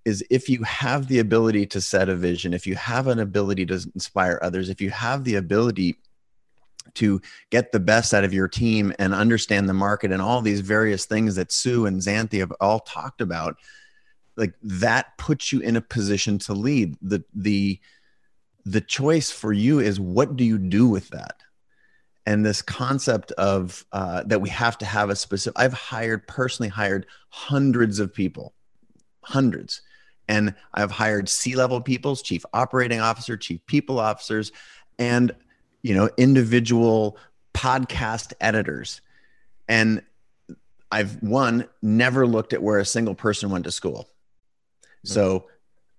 [0.05, 3.65] is if you have the ability to set a vision, if you have an ability
[3.67, 5.97] to inspire others, if you have the ability
[6.95, 10.61] to get the best out of your team and understand the market and all these
[10.61, 13.57] various things that Sue and Xanthi have all talked about,
[14.35, 16.95] like that puts you in a position to lead.
[17.01, 17.79] The the
[18.65, 21.35] the choice for you is what do you do with that?
[22.25, 25.59] And this concept of uh, that we have to have a specific.
[25.59, 28.53] I've hired personally hired hundreds of people,
[29.23, 29.81] hundreds
[30.27, 34.51] and I've hired C-level peoples, chief operating officer, chief people officers,
[34.97, 35.33] and
[35.81, 37.17] you know, individual
[37.53, 39.01] podcast editors.
[39.67, 40.03] And
[40.91, 44.07] I've one never looked at where a single person went to school.
[45.03, 45.07] Hmm.
[45.07, 45.47] So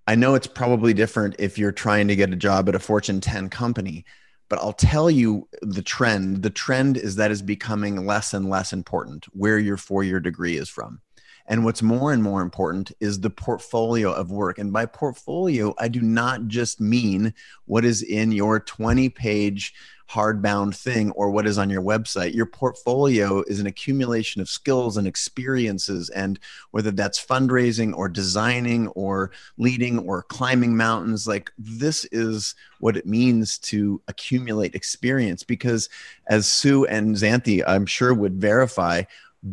[0.07, 3.21] I know it's probably different if you're trying to get a job at a Fortune
[3.21, 4.05] 10 company,
[4.49, 6.43] but I'll tell you the trend.
[6.43, 10.57] The trend is that is becoming less and less important where your four year degree
[10.57, 11.01] is from.
[11.45, 14.57] And what's more and more important is the portfolio of work.
[14.57, 17.33] And by portfolio, I do not just mean
[17.65, 19.73] what is in your 20 page
[20.09, 22.35] hardbound thing or what is on your website.
[22.35, 26.39] Your portfolio is an accumulation of skills and experiences, and
[26.71, 33.05] whether that's fundraising or designing or leading or climbing mountains, like this is what it
[33.05, 35.43] means to accumulate experience.
[35.43, 35.89] Because
[36.27, 39.03] as Sue and Xanthi, I'm sure, would verify,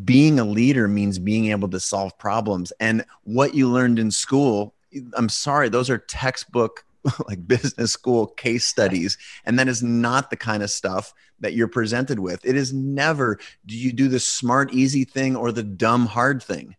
[0.05, 2.73] being a leader means being able to solve problems.
[2.81, 4.75] And what you learned in school,
[5.15, 6.85] I'm sorry, those are textbook
[7.27, 9.19] like business school case studies.
[9.45, 12.45] And that is not the kind of stuff that you're presented with.
[12.45, 16.77] It is never do you do the smart, easy thing or the dumb, hard thing.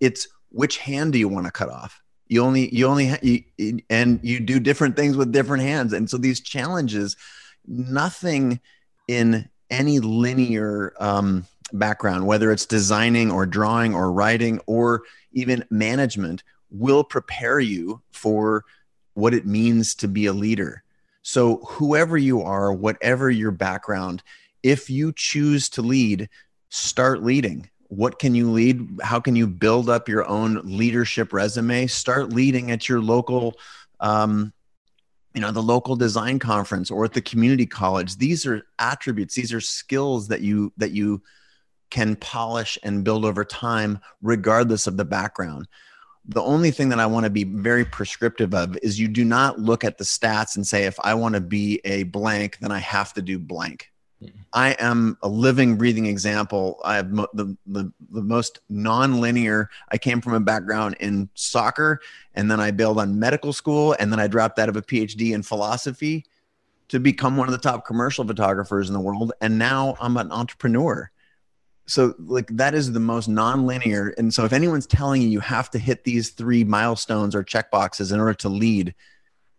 [0.00, 2.02] It's which hand do you want to cut off?
[2.28, 5.92] You only, you only, you, and you do different things with different hands.
[5.92, 7.16] And so these challenges,
[7.66, 8.60] nothing
[9.08, 16.42] in any linear, um, background, whether it's designing or drawing or writing or even management,
[16.70, 18.64] will prepare you for
[19.14, 20.82] what it means to be a leader.
[21.22, 24.22] So, whoever you are, whatever your background,
[24.62, 26.28] if you choose to lead,
[26.68, 27.70] start leading.
[27.88, 29.00] What can you lead?
[29.02, 31.86] How can you build up your own leadership resume?
[31.86, 33.54] Start leading at your local
[34.00, 34.52] um,
[35.34, 39.52] you know the local design conference or at the community college these are attributes these
[39.52, 41.20] are skills that you that you
[41.90, 45.68] can polish and build over time, regardless of the background.
[46.26, 49.58] The only thing that I want to be very prescriptive of is you do not
[49.58, 52.78] look at the stats and say, if I want to be a blank, then I
[52.78, 53.90] have to do blank.
[54.22, 54.38] Mm-hmm.
[54.54, 56.80] I am a living, breathing example.
[56.84, 59.68] I have mo- the, the, the most non-linear.
[59.90, 62.00] I came from a background in soccer,
[62.34, 65.34] and then I bailed on medical school, and then I dropped out of a PhD
[65.34, 66.24] in philosophy
[66.88, 69.32] to become one of the top commercial photographers in the world.
[69.40, 71.10] And now I'm an entrepreneur.
[71.86, 74.14] So, like, that is the most non-linear.
[74.16, 77.70] And so, if anyone's telling you you have to hit these three milestones or check
[77.70, 78.94] boxes in order to lead,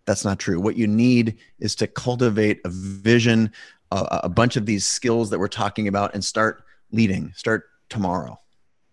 [0.06, 0.60] that's not true.
[0.60, 3.52] What you need is to cultivate a vision,
[3.92, 7.32] a, a bunch of these skills that we're talking about, and start leading.
[7.36, 8.40] Start tomorrow,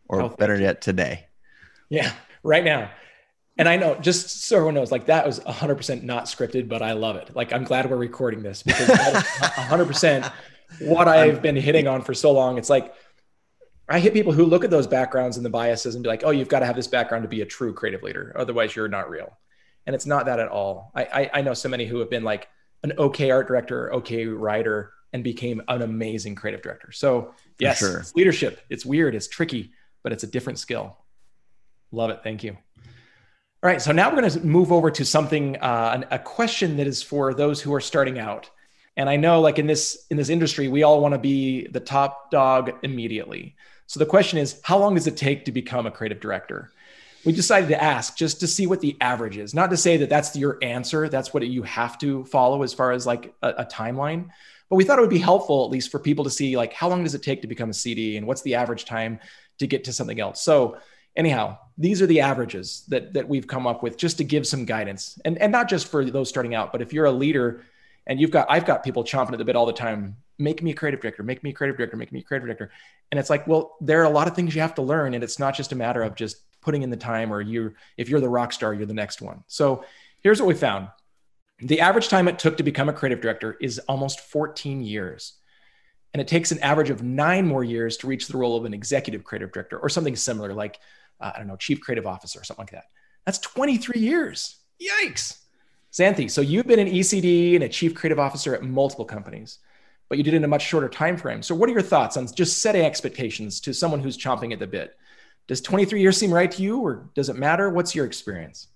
[0.09, 1.27] or oh, better yet, today.
[1.89, 2.13] Yeah,
[2.43, 2.91] right now.
[3.59, 6.93] And I know, just so everyone knows, like that was 100% not scripted, but I
[6.93, 7.37] love it.
[7.37, 10.33] Like I'm glad we're recording this because 100%
[10.81, 12.57] what I've been hitting on for so long.
[12.57, 12.95] It's like
[13.93, 16.31] I hit people who look at those backgrounds and the biases and be like, "Oh,
[16.31, 19.11] you've got to have this background to be a true creative leader, otherwise you're not
[19.11, 19.39] real."
[19.87, 20.93] And it's not that at all.
[20.95, 22.49] I, I, I know so many who have been like
[22.83, 26.91] an okay art director, okay writer, and became an amazing creative director.
[26.91, 27.99] So yes, sure.
[27.99, 28.61] it's leadership.
[28.71, 29.15] It's weird.
[29.15, 29.73] It's tricky,
[30.03, 30.97] but it's a different skill.
[31.91, 32.21] Love it.
[32.23, 32.57] Thank you.
[33.65, 36.87] All right, so now we're going to move over to something, uh, a question that
[36.89, 38.51] is for those who are starting out.
[38.97, 41.81] And I know, like in this in this industry, we all want to be the
[41.81, 43.57] top dog immediately.
[43.93, 46.73] So the question is, how long does it take to become a creative director?
[47.27, 50.09] We decided to ask just to see what the average is, not to say that
[50.09, 51.11] that's your answer.
[51.11, 54.31] That's what you have to follow as far as like a, a timeline.
[54.71, 56.89] But we thought it would be helpful, at least for people to see, like, how
[56.89, 59.21] long does it take to become a CD, and what's the average time
[59.59, 60.41] to get to something else.
[60.41, 60.79] So
[61.15, 64.65] anyhow, these are the averages that that we've come up with just to give some
[64.65, 67.63] guidance, and and not just for those starting out, but if you're a leader
[68.07, 70.17] and you've got I've got people chomping at the bit all the time.
[70.39, 71.23] Make me a creative director.
[71.23, 71.97] Make me a creative director.
[71.97, 72.71] Make me a creative director.
[73.11, 75.23] And it's like, well, there are a lot of things you have to learn, and
[75.23, 78.21] it's not just a matter of just putting in the time, or you if you're
[78.21, 79.45] the rock star, you're the next one.
[79.47, 79.85] So
[80.21, 80.89] here's what we found:
[81.61, 85.35] the average time it took to become a creative director is almost 14 years.
[86.15, 88.75] And it takes an average of nine more years to reach the role of an
[88.75, 90.79] executive creative director or something similar, like
[91.21, 92.85] uh, I don't know, chief creative officer or something like that.
[93.25, 94.59] That's 23 years.
[94.81, 95.39] Yikes.
[95.93, 99.59] Xanthi, so you've been an ECD and a chief creative officer at multiple companies,
[100.09, 101.43] but you did it in a much shorter time frame.
[101.43, 104.67] So what are your thoughts on just setting expectations to someone who's chomping at the
[104.67, 104.97] bit?
[105.49, 107.69] Does 23 years seem right to you or does it matter?
[107.69, 108.69] What's your experience?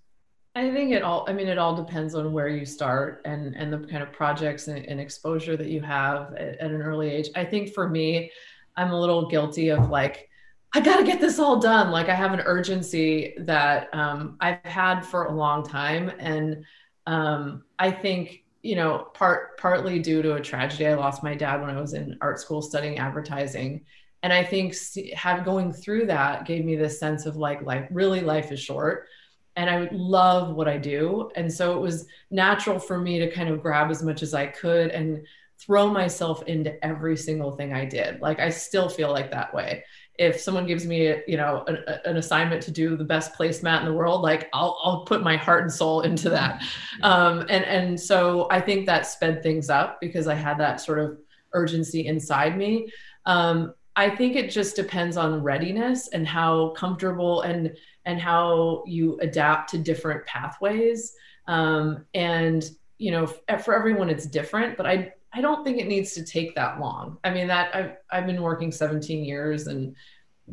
[0.55, 3.73] I think it all, I mean, it all depends on where you start and, and
[3.73, 7.29] the kind of projects and, and exposure that you have at, at an early age.
[7.35, 8.31] I think for me,
[8.77, 10.29] I'm a little guilty of like,
[10.75, 11.91] I got to get this all done.
[11.91, 16.65] Like I have an urgency that um, I've had for a long time, and
[17.07, 20.87] um, I think you know part partly due to a tragedy.
[20.87, 23.85] I lost my dad when I was in art school studying advertising,
[24.23, 24.75] and I think
[25.15, 27.87] have going through that gave me this sense of like life.
[27.91, 29.07] Really, life is short,
[29.55, 33.49] and I love what I do, and so it was natural for me to kind
[33.49, 35.27] of grab as much as I could and
[35.59, 38.21] throw myself into every single thing I did.
[38.21, 39.85] Like I still feel like that way
[40.19, 43.81] if someone gives me a, you know an, an, assignment to do the best placemat
[43.81, 46.63] in the world like I'll, I'll put my heart and soul into that.
[47.03, 50.99] Um, and and so i think that sped things up because i had that sort
[50.99, 51.19] of
[51.53, 52.91] urgency inside me.
[53.27, 59.19] Um, i think it just depends on readiness and how comfortable and and how you
[59.21, 61.13] adapt to different pathways.
[61.49, 66.13] Um, and you know for everyone it's different but i I don't think it needs
[66.15, 67.19] to take that long.
[67.25, 69.95] I mean, that I've, I've been working 17 years and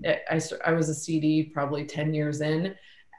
[0.06, 2.76] I, I was a CD probably 10 years in.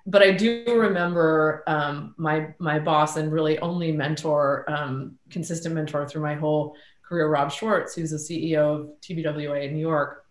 [0.07, 6.07] But I do remember um, my my boss and really only mentor, um, consistent mentor
[6.07, 10.27] through my whole career, Rob Schwartz, who's the CEO of TBWA in New York,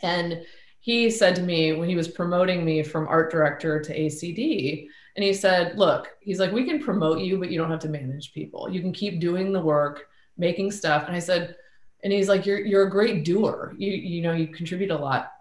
[0.00, 0.42] and
[0.80, 4.86] he said to me when he was promoting me from art director to ACD,
[5.16, 7.90] and he said, "Look, he's like, we can promote you, but you don't have to
[7.90, 8.70] manage people.
[8.70, 11.04] You can keep doing the work." Making stuff.
[11.06, 11.56] And I said,
[12.02, 13.74] and he's like, you're, you're a great doer.
[13.78, 15.32] You, you know, you contribute a lot.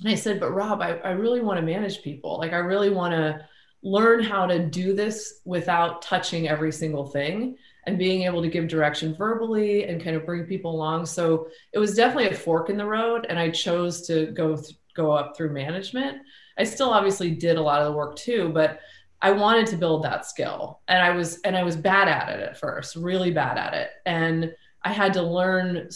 [0.00, 2.38] And I said, but Rob, I, I really want to manage people.
[2.38, 3.46] Like, I really want to
[3.84, 7.56] learn how to do this without touching every single thing
[7.86, 11.06] and being able to give direction verbally and kind of bring people along.
[11.06, 13.26] So it was definitely a fork in the road.
[13.28, 16.18] And I chose to go, th- go up through management.
[16.58, 18.80] I still obviously did a lot of the work too, but
[19.22, 22.40] I wanted to build that skill and I was and I was bad at it
[22.40, 23.90] at first, really bad at it.
[24.04, 24.52] And
[24.82, 25.88] I had to learn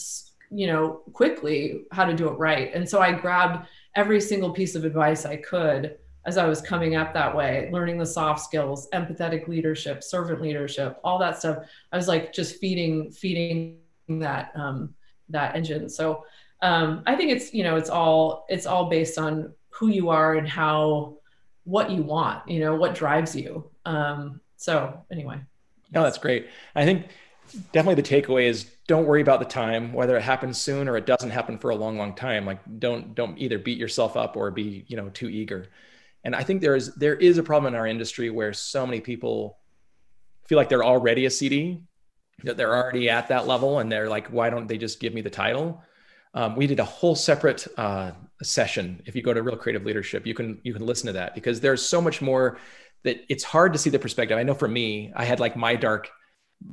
[0.52, 2.72] you know quickly how to do it right.
[2.72, 3.66] And so I grabbed
[3.96, 7.98] every single piece of advice I could as I was coming up that way, learning
[7.98, 11.58] the soft skills, empathetic leadership, servant leadership, all that stuff.
[11.92, 14.94] I was like just feeding feeding that um
[15.30, 15.88] that engine.
[15.88, 16.24] So
[16.62, 20.36] um I think it's you know it's all it's all based on who you are
[20.36, 21.15] and how
[21.66, 23.68] what you want, you know, what drives you.
[23.84, 25.40] Um, so anyway.
[25.92, 26.46] No, that's great.
[26.74, 27.08] I think
[27.72, 31.06] definitely the takeaway is don't worry about the time, whether it happens soon or it
[31.06, 32.46] doesn't happen for a long, long time.
[32.46, 35.66] Like don't don't either beat yourself up or be, you know, too eager.
[36.24, 39.00] And I think there is there is a problem in our industry where so many
[39.00, 39.58] people
[40.46, 41.82] feel like they're already a CD
[42.44, 45.20] that they're already at that level and they're like, why don't they just give me
[45.20, 45.82] the title?
[46.36, 48.12] Um, we did a whole separate uh,
[48.42, 49.02] session.
[49.06, 51.60] If you go to Real Creative Leadership, you can you can listen to that because
[51.60, 52.58] there's so much more
[53.04, 54.36] that it's hard to see the perspective.
[54.36, 56.10] I know for me, I had like my dark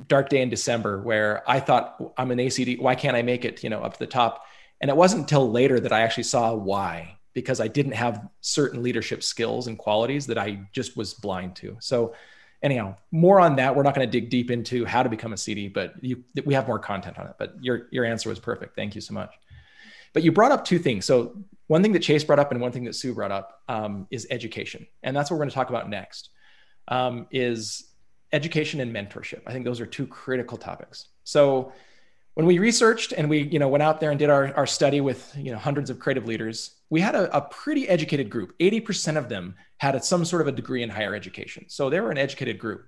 [0.06, 2.78] dark day in December where I thought I'm an ACD.
[2.78, 3.64] Why can't I make it?
[3.64, 4.44] You know, up to the top.
[4.80, 8.82] And it wasn't until later that I actually saw why because I didn't have certain
[8.82, 11.76] leadership skills and qualities that I just was blind to.
[11.80, 12.14] So
[12.62, 13.76] anyhow, more on that.
[13.76, 16.54] We're not going to dig deep into how to become a CD, but you, we
[16.54, 17.34] have more content on it.
[17.38, 18.74] But your your answer was perfect.
[18.74, 19.32] Thank you so much.
[20.14, 21.04] But you brought up two things.
[21.04, 21.36] So
[21.66, 24.26] one thing that Chase brought up and one thing that Sue brought up um, is
[24.30, 26.30] education, and that's what we're going to talk about next.
[26.88, 27.90] Um, is
[28.32, 29.42] education and mentorship.
[29.46, 31.08] I think those are two critical topics.
[31.24, 31.72] So
[32.34, 35.00] when we researched and we you know went out there and did our, our study
[35.00, 39.16] with you know hundreds of creative leaders we had a, a pretty educated group 80%
[39.16, 42.18] of them had some sort of a degree in higher education so they were an
[42.18, 42.86] educated group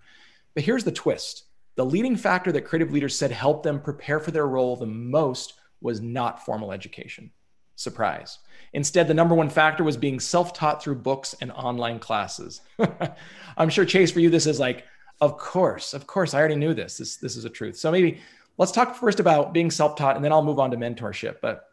[0.55, 1.45] but here's the twist
[1.77, 5.55] the leading factor that creative leaders said helped them prepare for their role the most
[5.81, 7.31] was not formal education
[7.75, 8.39] surprise
[8.73, 12.63] instead the number one factor was being self-taught through books and online classes
[13.59, 14.85] i'm sure chase for you this is like
[15.21, 18.19] of course of course i already knew this this, this is a truth so maybe
[18.59, 21.37] let's talk first about being self-taught and then I'll move on to mentorship.
[21.41, 21.69] But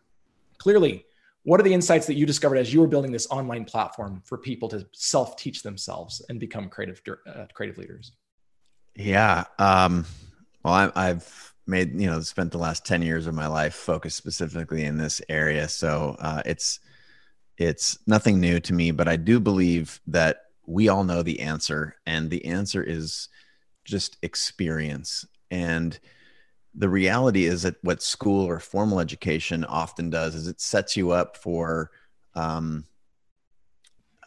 [0.58, 1.06] clearly,
[1.44, 4.38] what are the insights that you discovered as you were building this online platform for
[4.38, 8.14] people to self-teach themselves and become creative uh, creative leaders?
[8.96, 9.46] Yeah.
[9.60, 10.06] Um,
[10.64, 14.18] well, I, have made you know spent the last ten years of my life focused
[14.18, 16.80] specifically in this area, so uh, it's
[17.58, 18.92] it's nothing new to me.
[18.92, 23.30] But I do believe that we all know the answer, and the answer is
[23.86, 26.00] just experience and
[26.74, 31.12] the reality is that what school or formal education often does is it sets you
[31.12, 31.92] up for
[32.34, 32.86] um,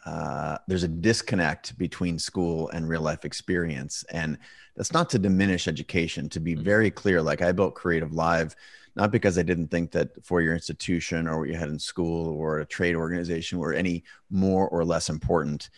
[0.07, 4.37] uh, there's a disconnect between school and real life experience and
[4.75, 6.63] that's not to diminish education to be mm-hmm.
[6.63, 8.55] very clear like i built CreativeLive
[8.95, 12.33] not because i didn't think that for your institution or what you had in school
[12.35, 15.69] or a trade organization were any more or less important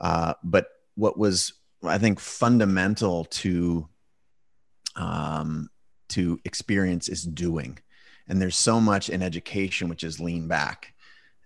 [0.00, 0.66] uh, but
[0.96, 1.54] what was
[1.84, 3.88] i think fundamental to
[4.96, 5.70] um,
[6.12, 7.78] to experience is doing.
[8.28, 10.91] And there's so much in education which is lean back.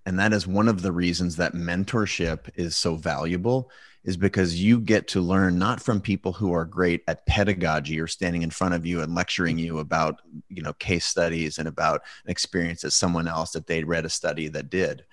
[0.07, 3.71] And that is one of the reasons that mentorship is so valuable
[4.05, 8.07] is because you get to learn not from people who are great at pedagogy or
[8.07, 12.03] standing in front of you and lecturing you about, you know, case studies and about
[12.25, 15.05] an experience as someone else that they'd read a study that did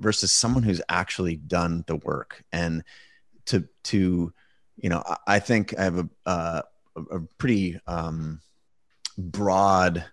[0.00, 2.42] versus someone who's actually done the work.
[2.52, 2.82] And
[3.46, 4.32] to to
[4.76, 6.62] you know i think i have a uh,
[7.10, 8.40] a pretty um,
[9.16, 10.04] broad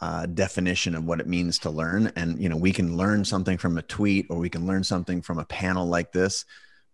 [0.00, 2.12] uh, definition of what it means to learn.
[2.16, 5.22] And, you know, we can learn something from a tweet or we can learn something
[5.22, 6.44] from a panel like this,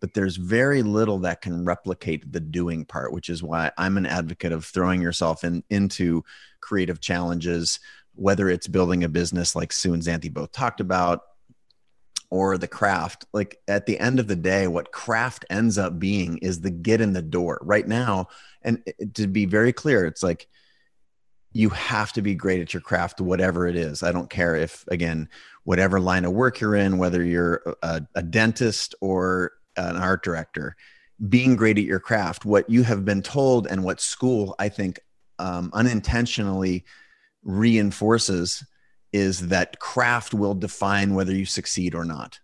[0.01, 4.07] but there's very little that can replicate the doing part, which is why I'm an
[4.07, 6.25] advocate of throwing yourself in, into
[6.61, 7.81] creative challenges,
[8.15, 11.23] whether it's building a business like Sue and Xanthi both talked about,
[12.31, 13.25] or the craft.
[13.33, 17.01] Like at the end of the day, what craft ends up being is the get
[17.01, 18.29] in the door right now.
[18.63, 18.83] And
[19.15, 20.47] to be very clear, it's like,
[21.53, 24.03] you have to be great at your craft, whatever it is.
[24.03, 25.29] I don't care if, again,
[25.65, 30.77] whatever line of work you're in, whether you're a, a, dentist or an art director,
[31.29, 35.01] being great at your craft, what you have been told and what school, I think,
[35.39, 36.85] um, unintentionally
[37.43, 38.65] reinforces
[39.13, 42.39] is that craft will define whether you succeed or not.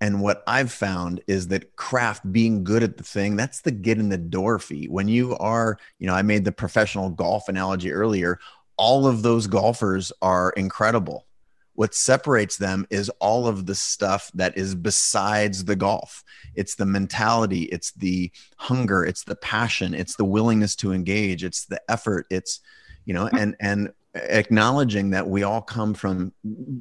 [0.00, 3.98] And what I've found is that craft being good at the thing, that's the get
[3.98, 4.86] in the door fee.
[4.86, 8.40] When you are, you know, I made the professional golf analogy earlier,
[8.76, 11.26] all of those golfers are incredible.
[11.74, 16.24] What separates them is all of the stuff that is besides the golf.
[16.54, 21.66] It's the mentality, it's the hunger, it's the passion, it's the willingness to engage, it's
[21.66, 22.60] the effort, it's,
[23.04, 23.36] you know, hmm.
[23.36, 26.32] and and acknowledging that we all come from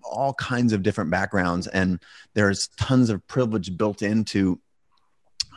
[0.04, 2.00] all kinds of different backgrounds and
[2.34, 4.60] there's tons of privilege built into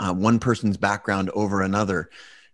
[0.01, 2.11] uh, one person's background over another.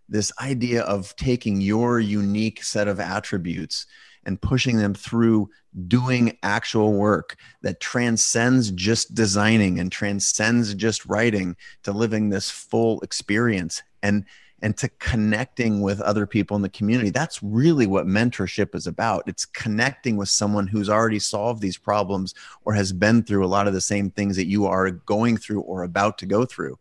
[0.07, 3.85] This idea of taking your unique set of attributes
[4.25, 5.49] and pushing them through
[5.87, 13.01] doing actual work that transcends just designing and transcends just writing to living this full
[13.01, 13.81] experience.
[14.01, 14.25] And
[14.61, 17.09] and to connecting with other people in the community.
[17.09, 19.23] That's really what mentorship is about.
[19.27, 22.33] It's connecting with someone who's already solved these problems
[22.65, 25.61] or has been through a lot of the same things that you are going through
[25.61, 26.77] or about to go through.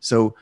[0.00, 0.34] So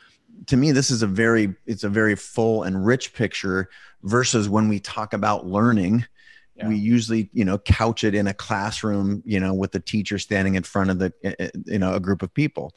[0.46, 3.68] to me this is a very it's a very full and rich picture
[4.02, 6.04] versus when we talk about learning
[6.56, 6.68] yeah.
[6.68, 10.54] we usually you know couch it in a classroom you know with the teacher standing
[10.54, 12.72] in front of the eh, eh, you know a group of people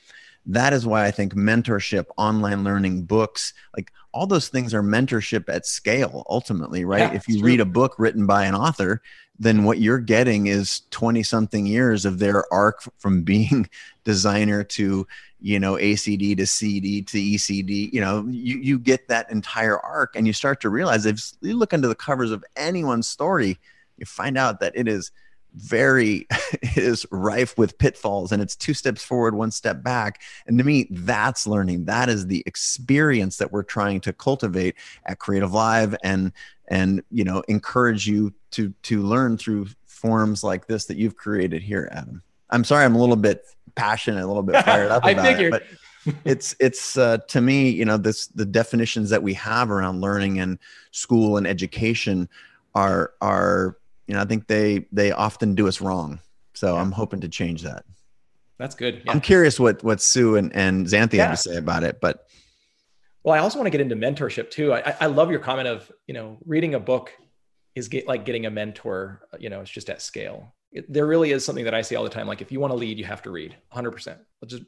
[0.47, 5.49] that is why I think mentorship, online learning, books, like all those things are mentorship
[5.49, 7.11] at scale ultimately, right?
[7.11, 9.01] Yeah, if you read a book written by an author,
[9.39, 13.69] then what you're getting is 20 something years of their arc from being
[14.03, 15.07] designer to
[15.41, 20.15] you know acd to cd to ecd you know you, you get that entire arc
[20.15, 23.59] and you start to realize if you look under the covers of anyone's story
[23.97, 25.11] you find out that it is
[25.55, 26.27] very
[26.75, 30.21] is rife with pitfalls and it's two steps forward one step back.
[30.47, 31.85] And to me that's learning.
[31.85, 34.75] That is the experience that we're trying to cultivate
[35.05, 36.31] at CreativeLive and
[36.67, 41.61] and you know encourage you to to learn through forms like this that you've created
[41.61, 42.21] here adam.
[42.49, 43.43] I'm sorry i'm a little bit
[43.75, 45.53] passionate a little bit fired up about I figured.
[45.53, 45.63] it
[46.05, 50.01] but it's it's uh, to me you know this the definitions that we have around
[50.01, 50.59] learning and
[50.91, 52.29] school and education
[52.73, 53.77] are are
[54.07, 56.19] you know i think they they often do us wrong
[56.53, 56.81] so yeah.
[56.81, 57.85] i'm hoping to change that
[58.57, 59.11] that's good yeah.
[59.11, 61.27] i'm curious what what sue and and xanthi yeah.
[61.27, 62.27] have to say about it but
[63.25, 64.71] well, I also want to get into mentorship too.
[64.71, 67.11] I, I love your comment of, you know, reading a book
[67.73, 70.53] is get, like getting a mentor, you know, it's just at scale.
[70.71, 72.27] It, there really is something that I see all the time.
[72.27, 74.19] Like if you want to lead, you have to read 100%.
[74.45, 74.61] Just,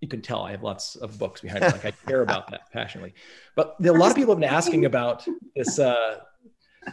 [0.00, 1.68] you can tell I have lots of books behind me.
[1.68, 3.14] Like I care about that passionately.
[3.54, 5.24] But a lot of people have been asking about
[5.54, 6.16] this, uh,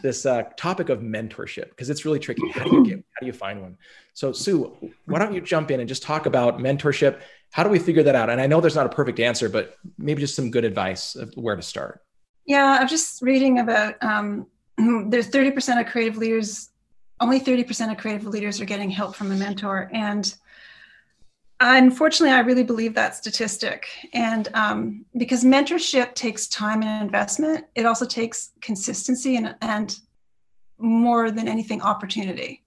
[0.02, 2.50] this uh, topic of mentorship because it's really tricky.
[2.50, 2.96] How do you get?
[2.98, 3.78] How do you find one?
[4.14, 4.76] So, Sue,
[5.06, 7.22] why don't you jump in and just talk about mentorship
[7.52, 8.30] how do we figure that out?
[8.30, 11.34] And I know there's not a perfect answer, but maybe just some good advice of
[11.36, 12.02] where to start.
[12.46, 16.70] Yeah, I'm just reading about um, there's 30% of creative leaders,
[17.20, 19.92] only 30% of creative leaders are getting help from a mentor.
[19.94, 20.34] And
[21.62, 23.88] unfortunately, I really believe that statistic.
[24.14, 29.95] And um, because mentorship takes time and investment, it also takes consistency and, and
[30.80, 32.64] more than anything, opportunity.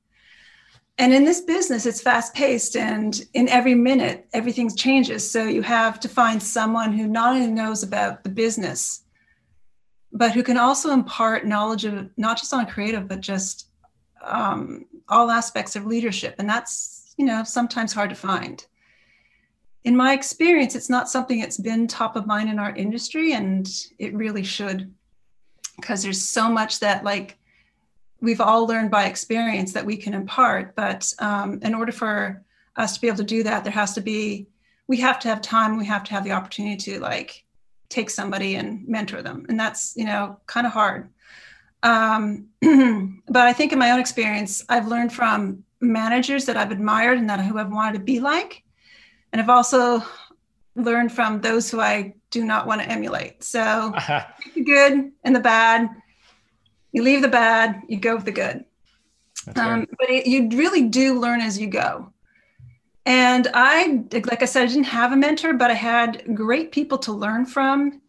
[0.99, 5.29] And in this business it's fast paced and in every minute everything changes.
[5.29, 9.01] So you have to find someone who not only knows about the business
[10.13, 13.71] but who can also impart knowledge of not just on creative but just
[14.23, 16.37] um, all aspects of leadership.
[16.39, 18.65] And that's you know sometimes hard to find
[19.85, 23.69] in my experience it's not something that's been top of mind in our industry and
[23.99, 24.93] it really should
[25.77, 27.39] because there's so much that like
[28.25, 30.75] we've all learned by experience that we can impart.
[30.75, 32.43] But um, in order for
[32.77, 34.49] us to be able to do that, there has to be,
[34.89, 37.45] we have to have time, we have to have the opportunity to like
[37.91, 39.47] take somebody and mentor them.
[39.49, 41.11] And that's, you know, kind of hard.
[41.83, 42.47] Um,
[43.29, 47.29] but I think in my own experience, I've learned from managers that I've admired and
[47.29, 48.64] that who I've wanted to be like.
[49.35, 50.01] And I've also
[50.77, 53.43] learned from those who I do not want to emulate.
[53.43, 53.61] So
[53.95, 54.25] uh-huh.
[54.55, 55.91] the good and the bad
[56.95, 58.65] you leave the bad, you go with the good.
[59.57, 62.13] Um, but it, you really do learn as you go.
[63.05, 66.97] And I, like I said, I didn't have a mentor, but I had great people
[66.99, 68.01] to learn from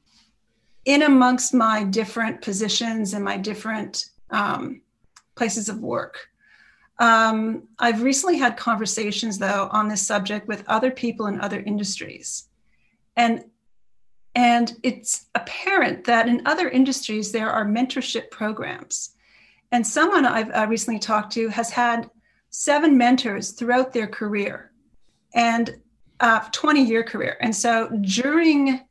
[0.85, 4.81] in amongst my different positions and my different um,
[5.33, 6.29] places of work.
[6.99, 12.47] Um, I've recently had conversations, though, on this subject with other people in other industries.
[13.15, 13.45] And
[14.37, 19.11] and it's apparent that in other industries, there are mentorship programs.
[19.71, 22.09] And someone I've uh, recently talked to has had
[22.49, 24.71] seven mentors throughout their career
[25.33, 25.77] and
[26.19, 27.37] uh, 20 year career.
[27.41, 28.81] And so during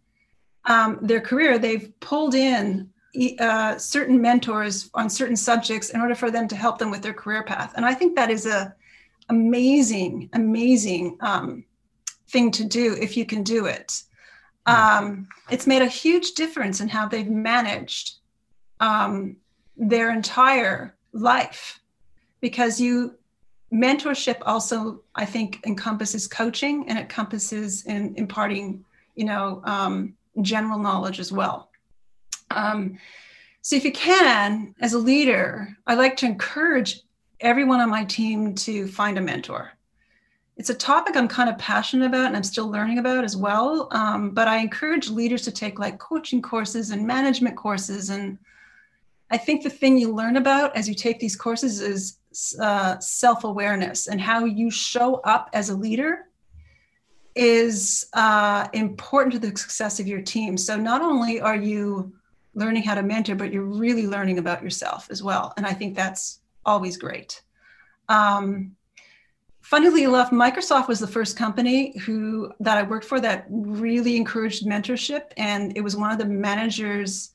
[0.65, 2.91] um, their career, they've pulled in
[3.39, 7.15] uh, certain mentors on certain subjects in order for them to help them with their
[7.15, 7.73] career path.
[7.77, 8.75] And I think that is a
[9.29, 11.65] amazing, amazing um,
[12.29, 14.03] thing to do if you can do it.
[14.67, 18.15] Um, it's made a huge difference in how they've managed
[18.81, 19.37] um,
[19.77, 21.81] their entire life
[22.41, 23.15] because you
[23.73, 28.85] mentorship also i think encompasses coaching and it encompasses in imparting
[29.17, 31.71] you know um, general knowledge as well
[32.51, 32.99] um,
[33.62, 37.01] so if you can as a leader i like to encourage
[37.40, 39.72] everyone on my team to find a mentor
[40.57, 43.88] it's a topic I'm kind of passionate about and I'm still learning about as well.
[43.90, 48.11] Um, but I encourage leaders to take like coaching courses and management courses.
[48.11, 48.38] And
[49.30, 52.18] I think the thing you learn about as you take these courses is
[52.61, 56.26] uh, self awareness and how you show up as a leader
[57.34, 60.57] is uh, important to the success of your team.
[60.57, 62.12] So not only are you
[62.55, 65.53] learning how to mentor, but you're really learning about yourself as well.
[65.57, 67.43] And I think that's always great.
[68.09, 68.77] Um,
[69.61, 74.67] funnily enough, Microsoft was the first company who that I worked for that really encouraged
[74.67, 77.31] mentorship, and it was one of the managers'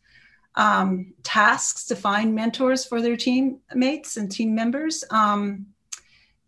[0.55, 5.03] um, tasks to find mentors for their teammates and team members.
[5.11, 5.67] Um,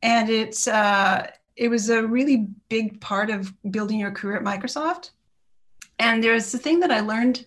[0.02, 5.12] and it's uh, it was a really big part of building your career at Microsoft.
[6.00, 7.46] And there's the thing that I learned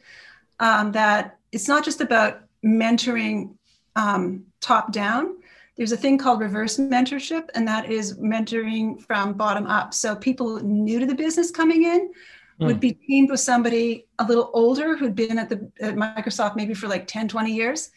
[0.60, 3.54] um, that it's not just about mentoring
[3.96, 5.36] um, top down.
[5.76, 9.92] There's a thing called reverse mentorship, and that is mentoring from bottom up.
[9.92, 12.12] So people new to the business coming in
[12.60, 12.66] mm.
[12.66, 16.74] would be teamed with somebody a little older who'd been at the at Microsoft maybe
[16.74, 17.90] for like 10, 20 years,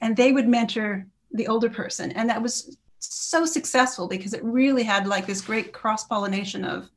[0.00, 2.12] and they would mentor the older person.
[2.12, 6.90] And that was so successful because it really had like this great cross pollination of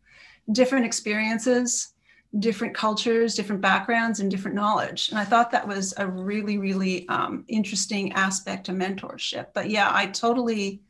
[0.52, 1.94] different experiences,
[2.40, 5.10] different cultures, different backgrounds, and different knowledge.
[5.10, 9.48] And I thought that was a really, really um, interesting aspect to mentorship.
[9.54, 10.82] But yeah, I totally,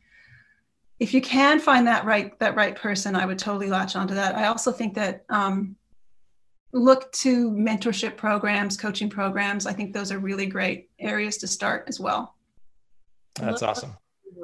[1.00, 4.36] if you can find that right that right person, I would totally latch onto that.
[4.36, 5.76] I also think that um,
[6.74, 9.66] look to mentorship programs, coaching programs.
[9.66, 12.36] I think those are really great areas to start as well.
[13.36, 13.96] That's awesome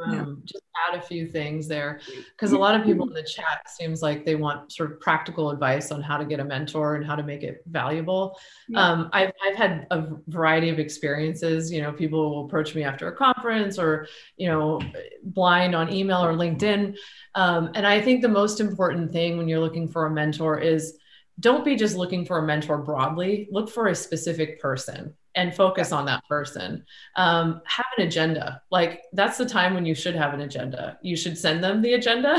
[0.03, 0.25] um, yeah.
[0.45, 1.99] just add a few things there.
[2.31, 5.49] Because a lot of people in the chat seems like they want sort of practical
[5.49, 8.37] advice on how to get a mentor and how to make it valuable.
[8.67, 8.79] Yeah.
[8.79, 13.07] um, I've, I've had a variety of experiences you know people will approach me after
[13.07, 14.79] a conference or you know
[15.23, 16.97] blind on email or linkedin.
[17.35, 20.97] Um, and i think the most important thing when you're looking for a mentor is
[21.39, 23.47] don't be just looking for a mentor broadly.
[23.51, 26.85] Look for a specific person and focus on that person.
[27.15, 28.61] Um, have an agenda.
[28.69, 30.97] Like that's the time when you should have an agenda.
[31.01, 32.37] You should send them the agenda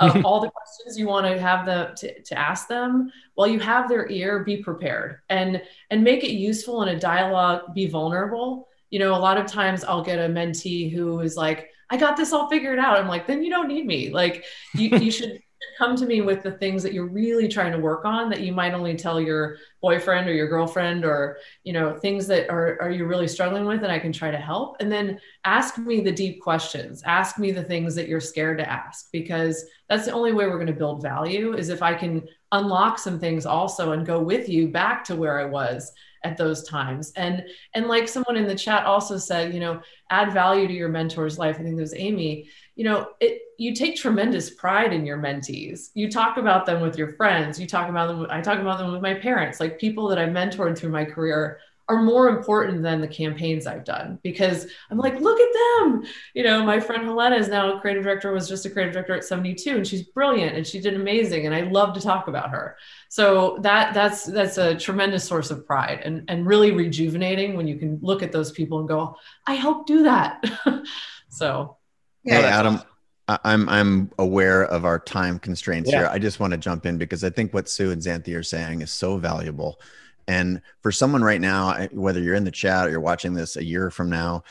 [0.00, 3.12] of all the questions you want to have them to, to ask them.
[3.34, 7.74] While you have their ear, be prepared and and make it useful in a dialogue.
[7.74, 8.68] Be vulnerable.
[8.90, 12.16] You know, a lot of times I'll get a mentee who is like, "I got
[12.16, 15.40] this all figured out." I'm like, "Then you don't need me." Like you you should
[15.76, 18.52] come to me with the things that you're really trying to work on that you
[18.52, 22.90] might only tell your boyfriend or your girlfriend or you know things that are, are
[22.90, 24.76] you really struggling with and i can try to help?
[24.80, 27.02] And then ask me the deep questions.
[27.04, 30.54] Ask me the things that you're scared to ask because that's the only way we're
[30.54, 34.48] going to build value is if i can unlock some things also and go with
[34.48, 35.92] you back to where i was
[36.24, 37.12] at those times.
[37.16, 37.44] And
[37.74, 41.38] and like someone in the chat also said you know add value to your mentor's
[41.38, 41.56] life.
[41.56, 45.90] I think it was amy you know it you take tremendous pride in your mentees
[45.94, 48.92] you talk about them with your friends you talk about them i talk about them
[48.92, 51.58] with my parents like people that i mentored through my career
[51.88, 56.04] are more important than the campaigns I've done because I'm like, look at them.
[56.32, 59.14] You know, my friend Helena is now a creative director, was just a creative director
[59.14, 61.44] at 72, and she's brilliant and she did amazing.
[61.44, 62.78] And I love to talk about her.
[63.10, 67.76] So that that's that's a tremendous source of pride and, and really rejuvenating when you
[67.76, 69.16] can look at those people and go,
[69.46, 70.42] I helped do that.
[71.28, 71.76] so
[72.24, 72.74] yeah, hey, Adam.
[72.74, 72.88] Awesome.
[73.28, 76.00] I'm I'm aware of our time constraints yeah.
[76.00, 76.08] here.
[76.08, 78.82] I just want to jump in because I think what Sue and Xanthi are saying
[78.82, 79.80] is so valuable.
[80.28, 83.64] And for someone right now, whether you're in the chat or you're watching this a
[83.64, 84.44] year from now,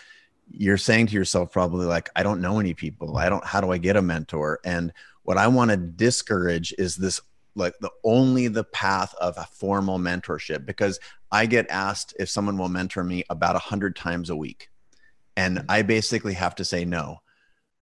[0.50, 3.18] you're saying to yourself probably like, I don't know any people.
[3.18, 3.46] I don't.
[3.46, 4.60] How do I get a mentor?
[4.66, 4.92] And
[5.24, 7.22] what I want to discourage is this
[7.56, 11.00] like the only the path of a formal mentorship because
[11.32, 14.70] I get asked if someone will mentor me about a hundred times a week,
[15.38, 15.70] and mm-hmm.
[15.70, 17.20] I basically have to say no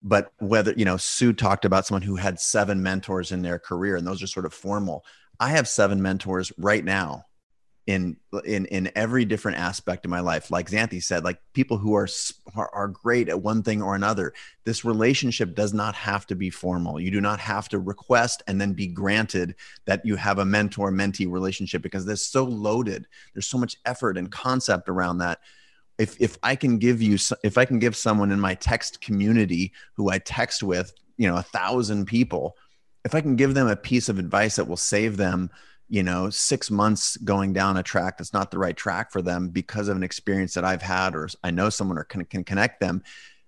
[0.03, 3.97] but whether you know sue talked about someone who had seven mentors in their career
[3.97, 5.05] and those are sort of formal.
[5.41, 7.25] I have seven mentors right now
[7.89, 10.51] in in in every different aspect of my life.
[10.51, 12.09] Like xanthi said like people who are,
[12.55, 14.35] are great at one thing or another.
[14.65, 17.01] This relationship does not have to be formal.
[17.01, 19.55] You do not have to request and then be granted
[19.87, 23.07] that you have a mentor mentee relationship because they're so loaded.
[23.33, 25.39] There's so much effort and concept around that
[25.99, 29.73] if if I can give you if I can give someone in my text community
[29.95, 32.57] who I text with, you know, a thousand people,
[33.05, 35.51] if I can give them a piece of advice that will save them,
[35.89, 39.49] you know, six months going down a track that's not the right track for them
[39.49, 42.81] because of an experience that I've had or I know someone or can, can connect
[42.81, 43.03] them,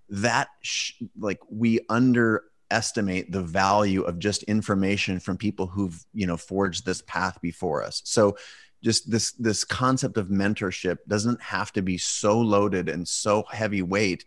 [0.09, 6.37] that sh- like we underestimate the value of just information from people who've you know
[6.37, 8.03] forged this path before us.
[8.05, 8.37] So
[8.83, 14.25] just this this concept of mentorship doesn't have to be so loaded and so heavyweight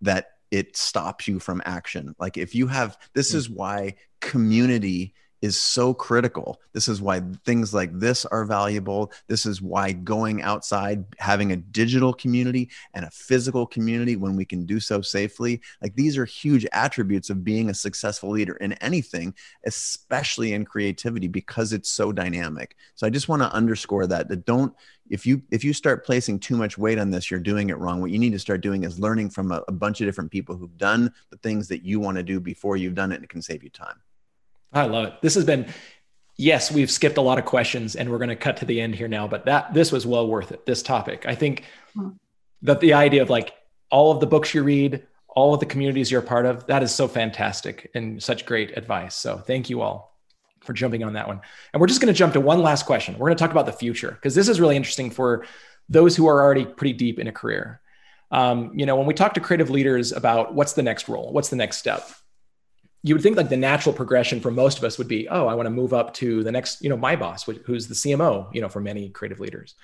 [0.00, 3.36] that it stops you from action like if you have this mm.
[3.36, 6.60] is why community is so critical.
[6.72, 9.12] This is why things like this are valuable.
[9.26, 14.44] This is why going outside, having a digital community and a physical community when we
[14.44, 18.74] can do so safely, like these are huge attributes of being a successful leader in
[18.74, 19.34] anything,
[19.66, 22.76] especially in creativity because it's so dynamic.
[22.94, 24.72] So I just want to underscore that that don't
[25.10, 28.00] if you if you start placing too much weight on this, you're doing it wrong.
[28.00, 30.56] What you need to start doing is learning from a, a bunch of different people
[30.56, 33.30] who've done the things that you want to do before you've done it and it
[33.30, 34.00] can save you time.
[34.72, 35.14] I love it.
[35.22, 35.66] This has been,
[36.36, 38.94] yes, we've skipped a lot of questions and we're going to cut to the end
[38.94, 40.64] here now, but that this was well worth it.
[40.66, 41.64] This topic, I think
[41.94, 42.10] hmm.
[42.62, 43.54] that the idea of like
[43.90, 46.66] all of the books you read, all of the communities you're a part of.
[46.66, 49.14] That is so fantastic and such great advice.
[49.14, 50.18] So thank you all
[50.60, 51.40] for jumping on that one.
[51.72, 53.14] And we're just going to jump to one last question.
[53.14, 55.44] We're going to talk about the future because this is really interesting for
[55.88, 57.80] those who are already pretty deep in a career.
[58.30, 61.50] Um, you know, when we talk to creative leaders about what's the next role, what's
[61.50, 62.08] the next step,
[63.02, 65.54] you would think like the natural progression for most of us would be, oh, I
[65.54, 68.60] want to move up to the next, you know, my boss, who's the CMO, you
[68.60, 69.74] know, for many creative leaders,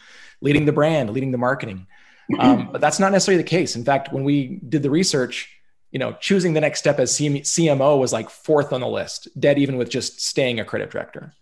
[0.40, 1.86] leading the brand, leading the marketing.
[2.38, 3.74] Um, but that's not necessarily the case.
[3.74, 5.50] In fact, when we did the research,
[5.90, 9.58] you know, choosing the next step as CMO was like fourth on the list, dead
[9.58, 11.32] even with just staying a creative director.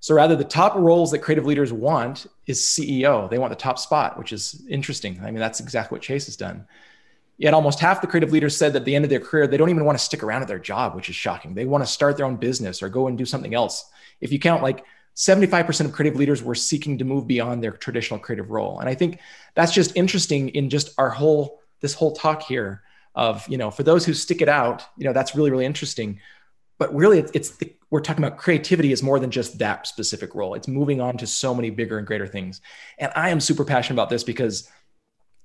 [0.00, 3.28] So rather, the top roles that creative leaders want is CEO.
[3.28, 5.20] They want the top spot, which is interesting.
[5.22, 6.66] I mean, that's exactly what Chase has done.
[7.42, 9.56] Yet almost half the creative leaders said that at the end of their career, they
[9.56, 11.54] don't even want to stick around at their job, which is shocking.
[11.54, 13.84] They want to start their own business or go and do something else.
[14.20, 14.84] If you count like
[15.16, 18.78] 75% of creative leaders were seeking to move beyond their traditional creative role.
[18.78, 19.18] And I think
[19.56, 22.84] that's just interesting in just our whole, this whole talk here
[23.16, 26.20] of, you know, for those who stick it out, you know, that's really, really interesting.
[26.78, 30.36] But really, it's, it's the, we're talking about creativity is more than just that specific
[30.36, 30.54] role.
[30.54, 32.60] It's moving on to so many bigger and greater things.
[32.98, 34.70] And I am super passionate about this because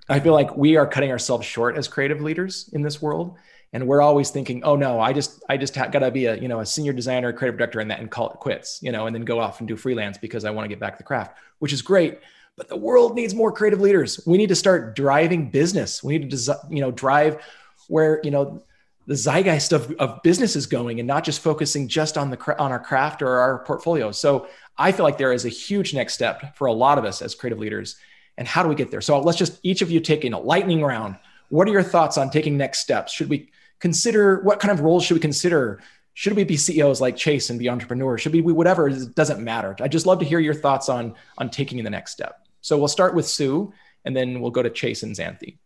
[0.09, 3.37] I feel like we are cutting ourselves short as creative leaders in this world.
[3.73, 6.47] And we're always thinking, oh no, I just, I just got to be a, you
[6.47, 9.15] know, a senior designer, creative director and that and call it quits, you know, and
[9.15, 11.37] then go off and do freelance because I want to get back to the craft,
[11.59, 12.19] which is great.
[12.55, 14.21] But the world needs more creative leaders.
[14.25, 16.01] We need to start driving business.
[16.01, 17.43] We need to, you know, drive
[17.89, 18.63] where, you know,
[19.05, 22.71] the zeitgeist of, of business is going and not just focusing just on the on
[22.71, 24.11] our craft or our portfolio.
[24.11, 24.47] So
[24.77, 27.35] I feel like there is a huge next step for a lot of us as
[27.35, 27.97] creative leaders
[28.37, 29.01] and how do we get there?
[29.01, 31.17] So let's just each of you take in a lightning round.
[31.49, 33.13] What are your thoughts on taking next steps?
[33.13, 35.81] Should we consider what kind of roles should we consider?
[36.13, 38.21] Should we be CEOs like Chase and be entrepreneurs?
[38.21, 38.89] Should we be whatever?
[38.89, 39.75] It doesn't matter.
[39.79, 42.47] I just love to hear your thoughts on on taking the next step.
[42.61, 43.71] So we'll start with Sue,
[44.05, 45.57] and then we'll go to Chase and Xanthi.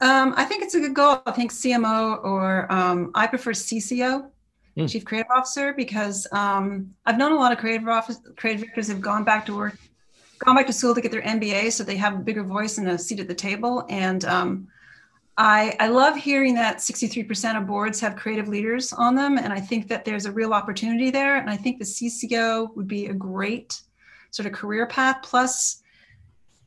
[0.00, 1.22] Um, I think it's a good goal.
[1.26, 4.30] I think CMO or um, I prefer CCO,
[4.76, 4.88] mm.
[4.88, 9.00] Chief Creative Officer, because um, I've known a lot of creative office creative directors have
[9.00, 9.76] gone back to work
[10.38, 12.88] gone back to school to get their MBA so they have a bigger voice and
[12.88, 13.84] a seat at the table.
[13.88, 14.68] And um,
[15.36, 19.38] I, I love hearing that 63% of boards have creative leaders on them.
[19.38, 21.36] And I think that there's a real opportunity there.
[21.36, 23.80] And I think the CCO would be a great
[24.30, 25.18] sort of career path.
[25.22, 25.82] Plus,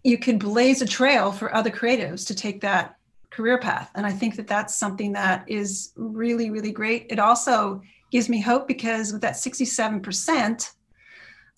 [0.04, 2.96] you could blaze a trail for other creatives to take that
[3.30, 3.92] career path.
[3.96, 7.08] And I think that that's something that is really, really great.
[7.10, 10.72] It also gives me hope because with that 67%,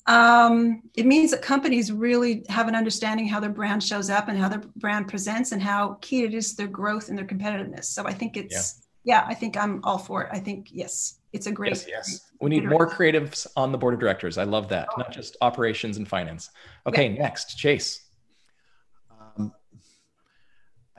[0.06, 4.38] um, it means that companies really have an understanding how their brand shows up and
[4.38, 7.86] how their brand presents and how key it is to their growth and their competitiveness.
[7.86, 10.30] So I think it's, yeah, yeah I think I'm all for it.
[10.32, 11.72] I think, yes, it's a great.
[11.72, 12.32] Yes, yes.
[12.42, 14.38] We need more creatives on the board of directors.
[14.38, 14.96] I love that, oh.
[14.98, 16.50] not just operations and finance.
[16.86, 17.22] Okay, yeah.
[17.22, 18.06] next, Chase.
[19.10, 19.54] Um,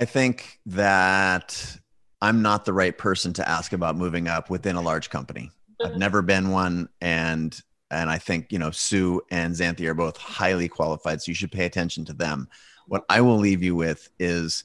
[0.01, 1.77] I think that
[2.23, 5.51] I'm not the right person to ask about moving up within a large company.
[5.85, 6.89] I've never been one.
[7.03, 7.61] And
[7.95, 11.53] and I think you know Sue and Xanthi are both highly qualified, so you should
[11.53, 12.49] pay attention to them.
[12.87, 14.65] What I will leave you with is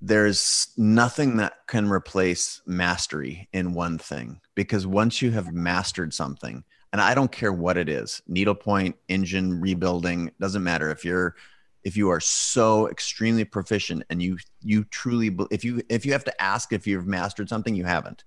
[0.00, 6.64] there's nothing that can replace mastery in one thing because once you have mastered something,
[6.92, 11.36] and I don't care what it is, needlepoint, engine rebuilding, doesn't matter if you're
[11.84, 16.24] if you are so extremely proficient and you you truly if you if you have
[16.24, 18.24] to ask if you've mastered something you haven't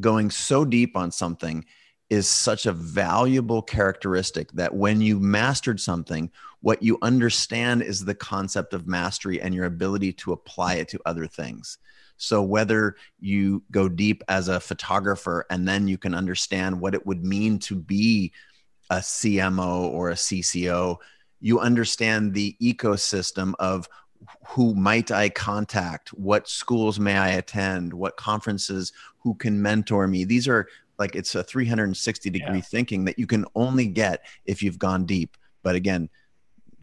[0.00, 1.64] going so deep on something
[2.08, 6.30] is such a valuable characteristic that when you mastered something,
[6.60, 11.00] what you understand is the concept of mastery and your ability to apply it to
[11.04, 11.78] other things.
[12.16, 17.04] So, whether you go deep as a photographer and then you can understand what it
[17.04, 18.32] would mean to be
[18.88, 20.96] a CMO or a CCO,
[21.40, 23.88] you understand the ecosystem of
[24.46, 26.08] who might I contact?
[26.10, 27.92] What schools may I attend?
[27.92, 28.92] What conferences?
[29.18, 30.24] Who can mentor me?
[30.24, 30.68] These are
[30.98, 32.60] like it's a 360 degree yeah.
[32.60, 35.36] thinking that you can only get if you've gone deep.
[35.62, 36.08] But again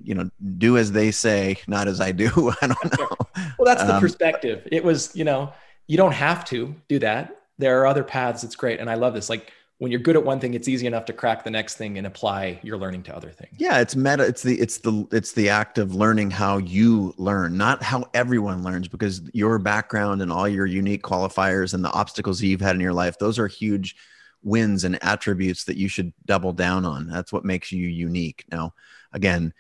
[0.01, 2.27] you know do as they say not as i do.
[2.61, 3.09] I don't know.
[3.57, 4.67] Well that's the um, perspective.
[4.71, 5.53] It was you know
[5.87, 7.41] you don't have to do that.
[7.57, 8.43] There are other paths.
[8.43, 8.79] It's great.
[8.79, 9.29] And i love this.
[9.29, 9.51] Like
[9.83, 12.07] when you're good at one thing it's easy enough to crack the next thing and
[12.07, 13.53] apply your learning to other things.
[13.57, 17.57] Yeah it's meta it's the it's the it's the act of learning how you learn
[17.57, 22.41] not how everyone learns because your background and all your unique qualifiers and the obstacles
[22.41, 23.97] you've had in your life those are huge
[24.41, 27.05] wins and attributes that you should double down on.
[27.07, 28.45] That's what makes you unique.
[28.49, 28.75] Now
[29.11, 29.53] again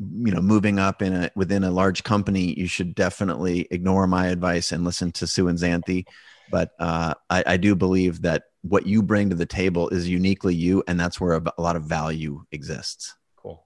[0.00, 4.26] you know moving up in a within a large company you should definitely ignore my
[4.28, 6.06] advice and listen to sue and xanthi
[6.50, 10.54] but uh, I, I do believe that what you bring to the table is uniquely
[10.54, 13.64] you and that's where a, a lot of value exists cool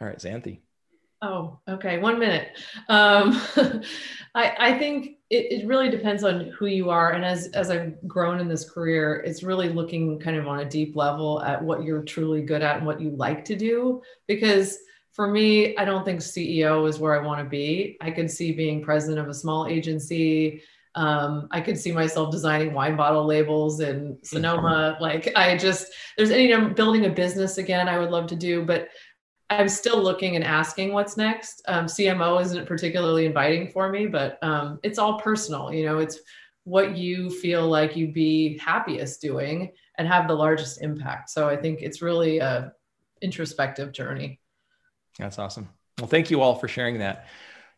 [0.00, 0.60] all right xanthi
[1.22, 1.98] Oh, okay.
[1.98, 2.56] One minute.
[2.88, 3.38] Um,
[4.34, 7.12] I, I think it, it really depends on who you are.
[7.12, 10.64] And as, as I've grown in this career, it's really looking kind of on a
[10.64, 14.00] deep level at what you're truly good at and what you like to do.
[14.26, 14.78] Because
[15.12, 17.98] for me, I don't think CEO is where I want to be.
[18.00, 20.62] I could see being president of a small agency.
[20.94, 24.96] Um, I could see myself designing wine bottle labels in Sonoma.
[25.00, 28.64] Like I just, there's any, I'm building a business again, I would love to do,
[28.64, 28.88] but
[29.50, 31.62] I'm still looking and asking what's next.
[31.66, 35.72] Um, CMO isn't particularly inviting for me, but um, it's all personal.
[35.72, 36.20] You know, it's
[36.64, 41.30] what you feel like you'd be happiest doing and have the largest impact.
[41.30, 42.72] So I think it's really a
[43.22, 44.40] introspective journey.
[45.18, 45.68] That's awesome.
[45.98, 47.26] Well, thank you all for sharing that.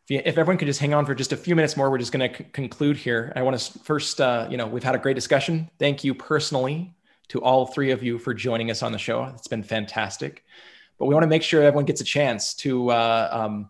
[0.04, 1.98] If, you, if everyone could just hang on for just a few minutes more, we're
[1.98, 3.32] just going to c- conclude here.
[3.36, 5.70] I want to first, uh, you know, we've had a great discussion.
[5.78, 6.94] Thank you personally
[7.28, 9.24] to all three of you for joining us on the show.
[9.24, 10.44] It's been fantastic
[11.02, 13.68] but we want to make sure everyone gets a chance to uh, um,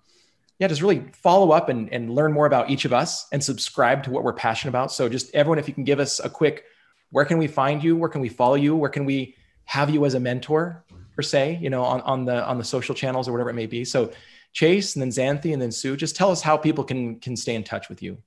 [0.59, 4.03] yeah just really follow up and, and learn more about each of us and subscribe
[4.03, 6.65] to what we're passionate about so just everyone if you can give us a quick
[7.09, 10.05] where can we find you where can we follow you where can we have you
[10.05, 10.85] as a mentor
[11.17, 13.67] per se you know on, on the on the social channels or whatever it may
[13.67, 14.13] be so
[14.53, 17.55] chase and then xanthi and then sue just tell us how people can can stay
[17.55, 18.19] in touch with you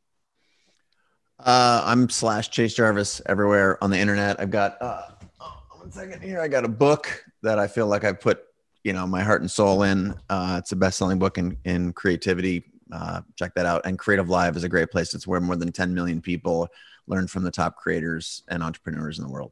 [1.40, 5.02] uh, i'm slash chase jarvis everywhere on the internet i've got uh,
[5.42, 8.46] oh, one second here i got a book that i feel like i put
[8.86, 10.14] you know my heart and soul in.
[10.30, 12.64] Uh, it's a best-selling book in in creativity.
[12.94, 13.82] Uh, check that out.
[13.86, 15.16] And CreativeLive is a great place.
[15.16, 16.70] It's where more than 10 million people
[17.08, 19.52] learn from the top creators and entrepreneurs in the world.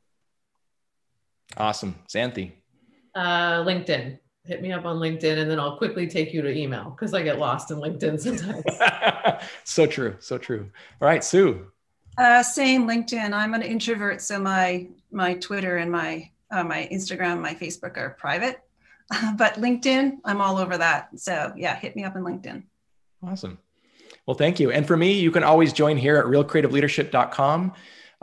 [1.58, 2.52] Awesome, Xanthi.
[3.16, 4.20] Uh, LinkedIn.
[4.46, 7.24] Hit me up on LinkedIn, and then I'll quickly take you to email because I
[7.24, 9.44] get lost in LinkedIn sometimes.
[9.64, 10.70] so true, so true.
[11.02, 11.68] All right, Sue.
[12.18, 13.32] Uh, same LinkedIn.
[13.32, 18.18] I'm an introvert, so my my Twitter and my uh, my Instagram, my Facebook are
[18.20, 18.62] private.
[19.38, 21.10] but LinkedIn, I'm all over that.
[21.18, 22.64] So yeah, hit me up on LinkedIn.
[23.26, 23.58] Awesome.
[24.26, 24.72] Well, thank you.
[24.72, 27.74] And for me, you can always join here at realcreativeleadership.com.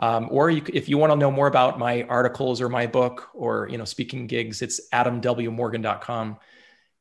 [0.01, 3.29] Um, or you, if you want to know more about my articles or my book
[3.33, 6.37] or you know speaking gigs, it's adamwmorgan.com.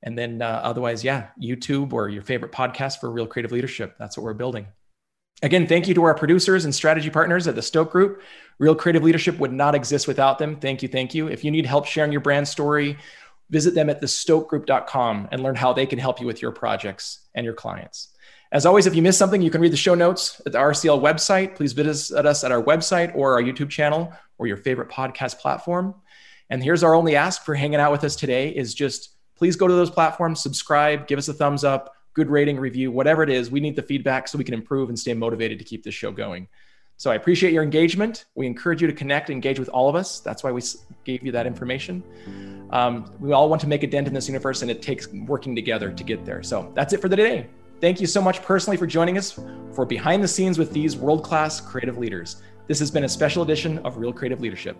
[0.03, 3.96] And then uh, otherwise, yeah, YouTube or your favorite podcast for Real Creative Leadership.
[3.98, 4.66] That's what we're building.
[5.42, 8.22] Again, thank you to our producers and strategy partners at the Stoke Group.
[8.59, 10.57] Real Creative Leadership would not exist without them.
[10.57, 11.28] Thank you, thank you.
[11.28, 12.98] If you need help sharing your brand story
[13.51, 17.44] visit them at thestokegroup.com and learn how they can help you with your projects and
[17.44, 18.09] your clients.
[18.53, 21.01] As always, if you missed something, you can read the show notes at the RCL
[21.01, 21.55] website.
[21.55, 25.94] Please visit us at our website or our YouTube channel or your favorite podcast platform.
[26.51, 29.68] And here's our only ask for hanging out with us today is just please go
[29.68, 33.53] to those platforms, subscribe, give us a thumbs up, good rating, review, whatever it is.
[33.53, 36.11] We need the feedback so we can improve and stay motivated to keep this show
[36.11, 36.48] going.
[36.96, 38.24] So I appreciate your engagement.
[38.34, 40.18] We encourage you to connect, and engage with all of us.
[40.18, 40.61] That's why we
[41.05, 42.03] gave you that information.
[42.70, 45.55] Um, we all want to make a dent in this universe, and it takes working
[45.55, 46.42] together to get there.
[46.42, 47.48] So that's it for the day.
[47.80, 49.32] Thank you so much personally for joining us
[49.72, 52.42] for Behind the Scenes with these world class creative leaders.
[52.66, 54.76] This has been a special edition of Real Creative Leadership.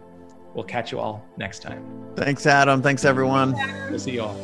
[0.55, 1.82] We'll catch you all next time.
[2.14, 2.82] Thanks, Adam.
[2.82, 3.55] Thanks, everyone.
[3.88, 4.34] We'll see you all.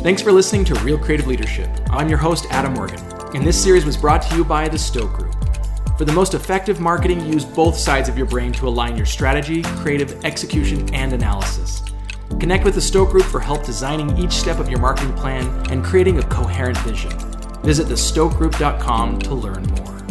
[0.00, 1.70] Thanks for listening to Real Creative Leadership.
[1.90, 3.00] I'm your host, Adam Morgan,
[3.32, 5.36] and this series was brought to you by the Stoke Group.
[5.96, 9.62] For the most effective marketing, use both sides of your brain to align your strategy,
[9.62, 11.80] creative execution, and analysis.
[12.40, 15.84] Connect with the Stoke Group for help designing each step of your marketing plan and
[15.84, 17.12] creating a coherent vision.
[17.62, 20.01] Visit thestokegroup.com to learn more.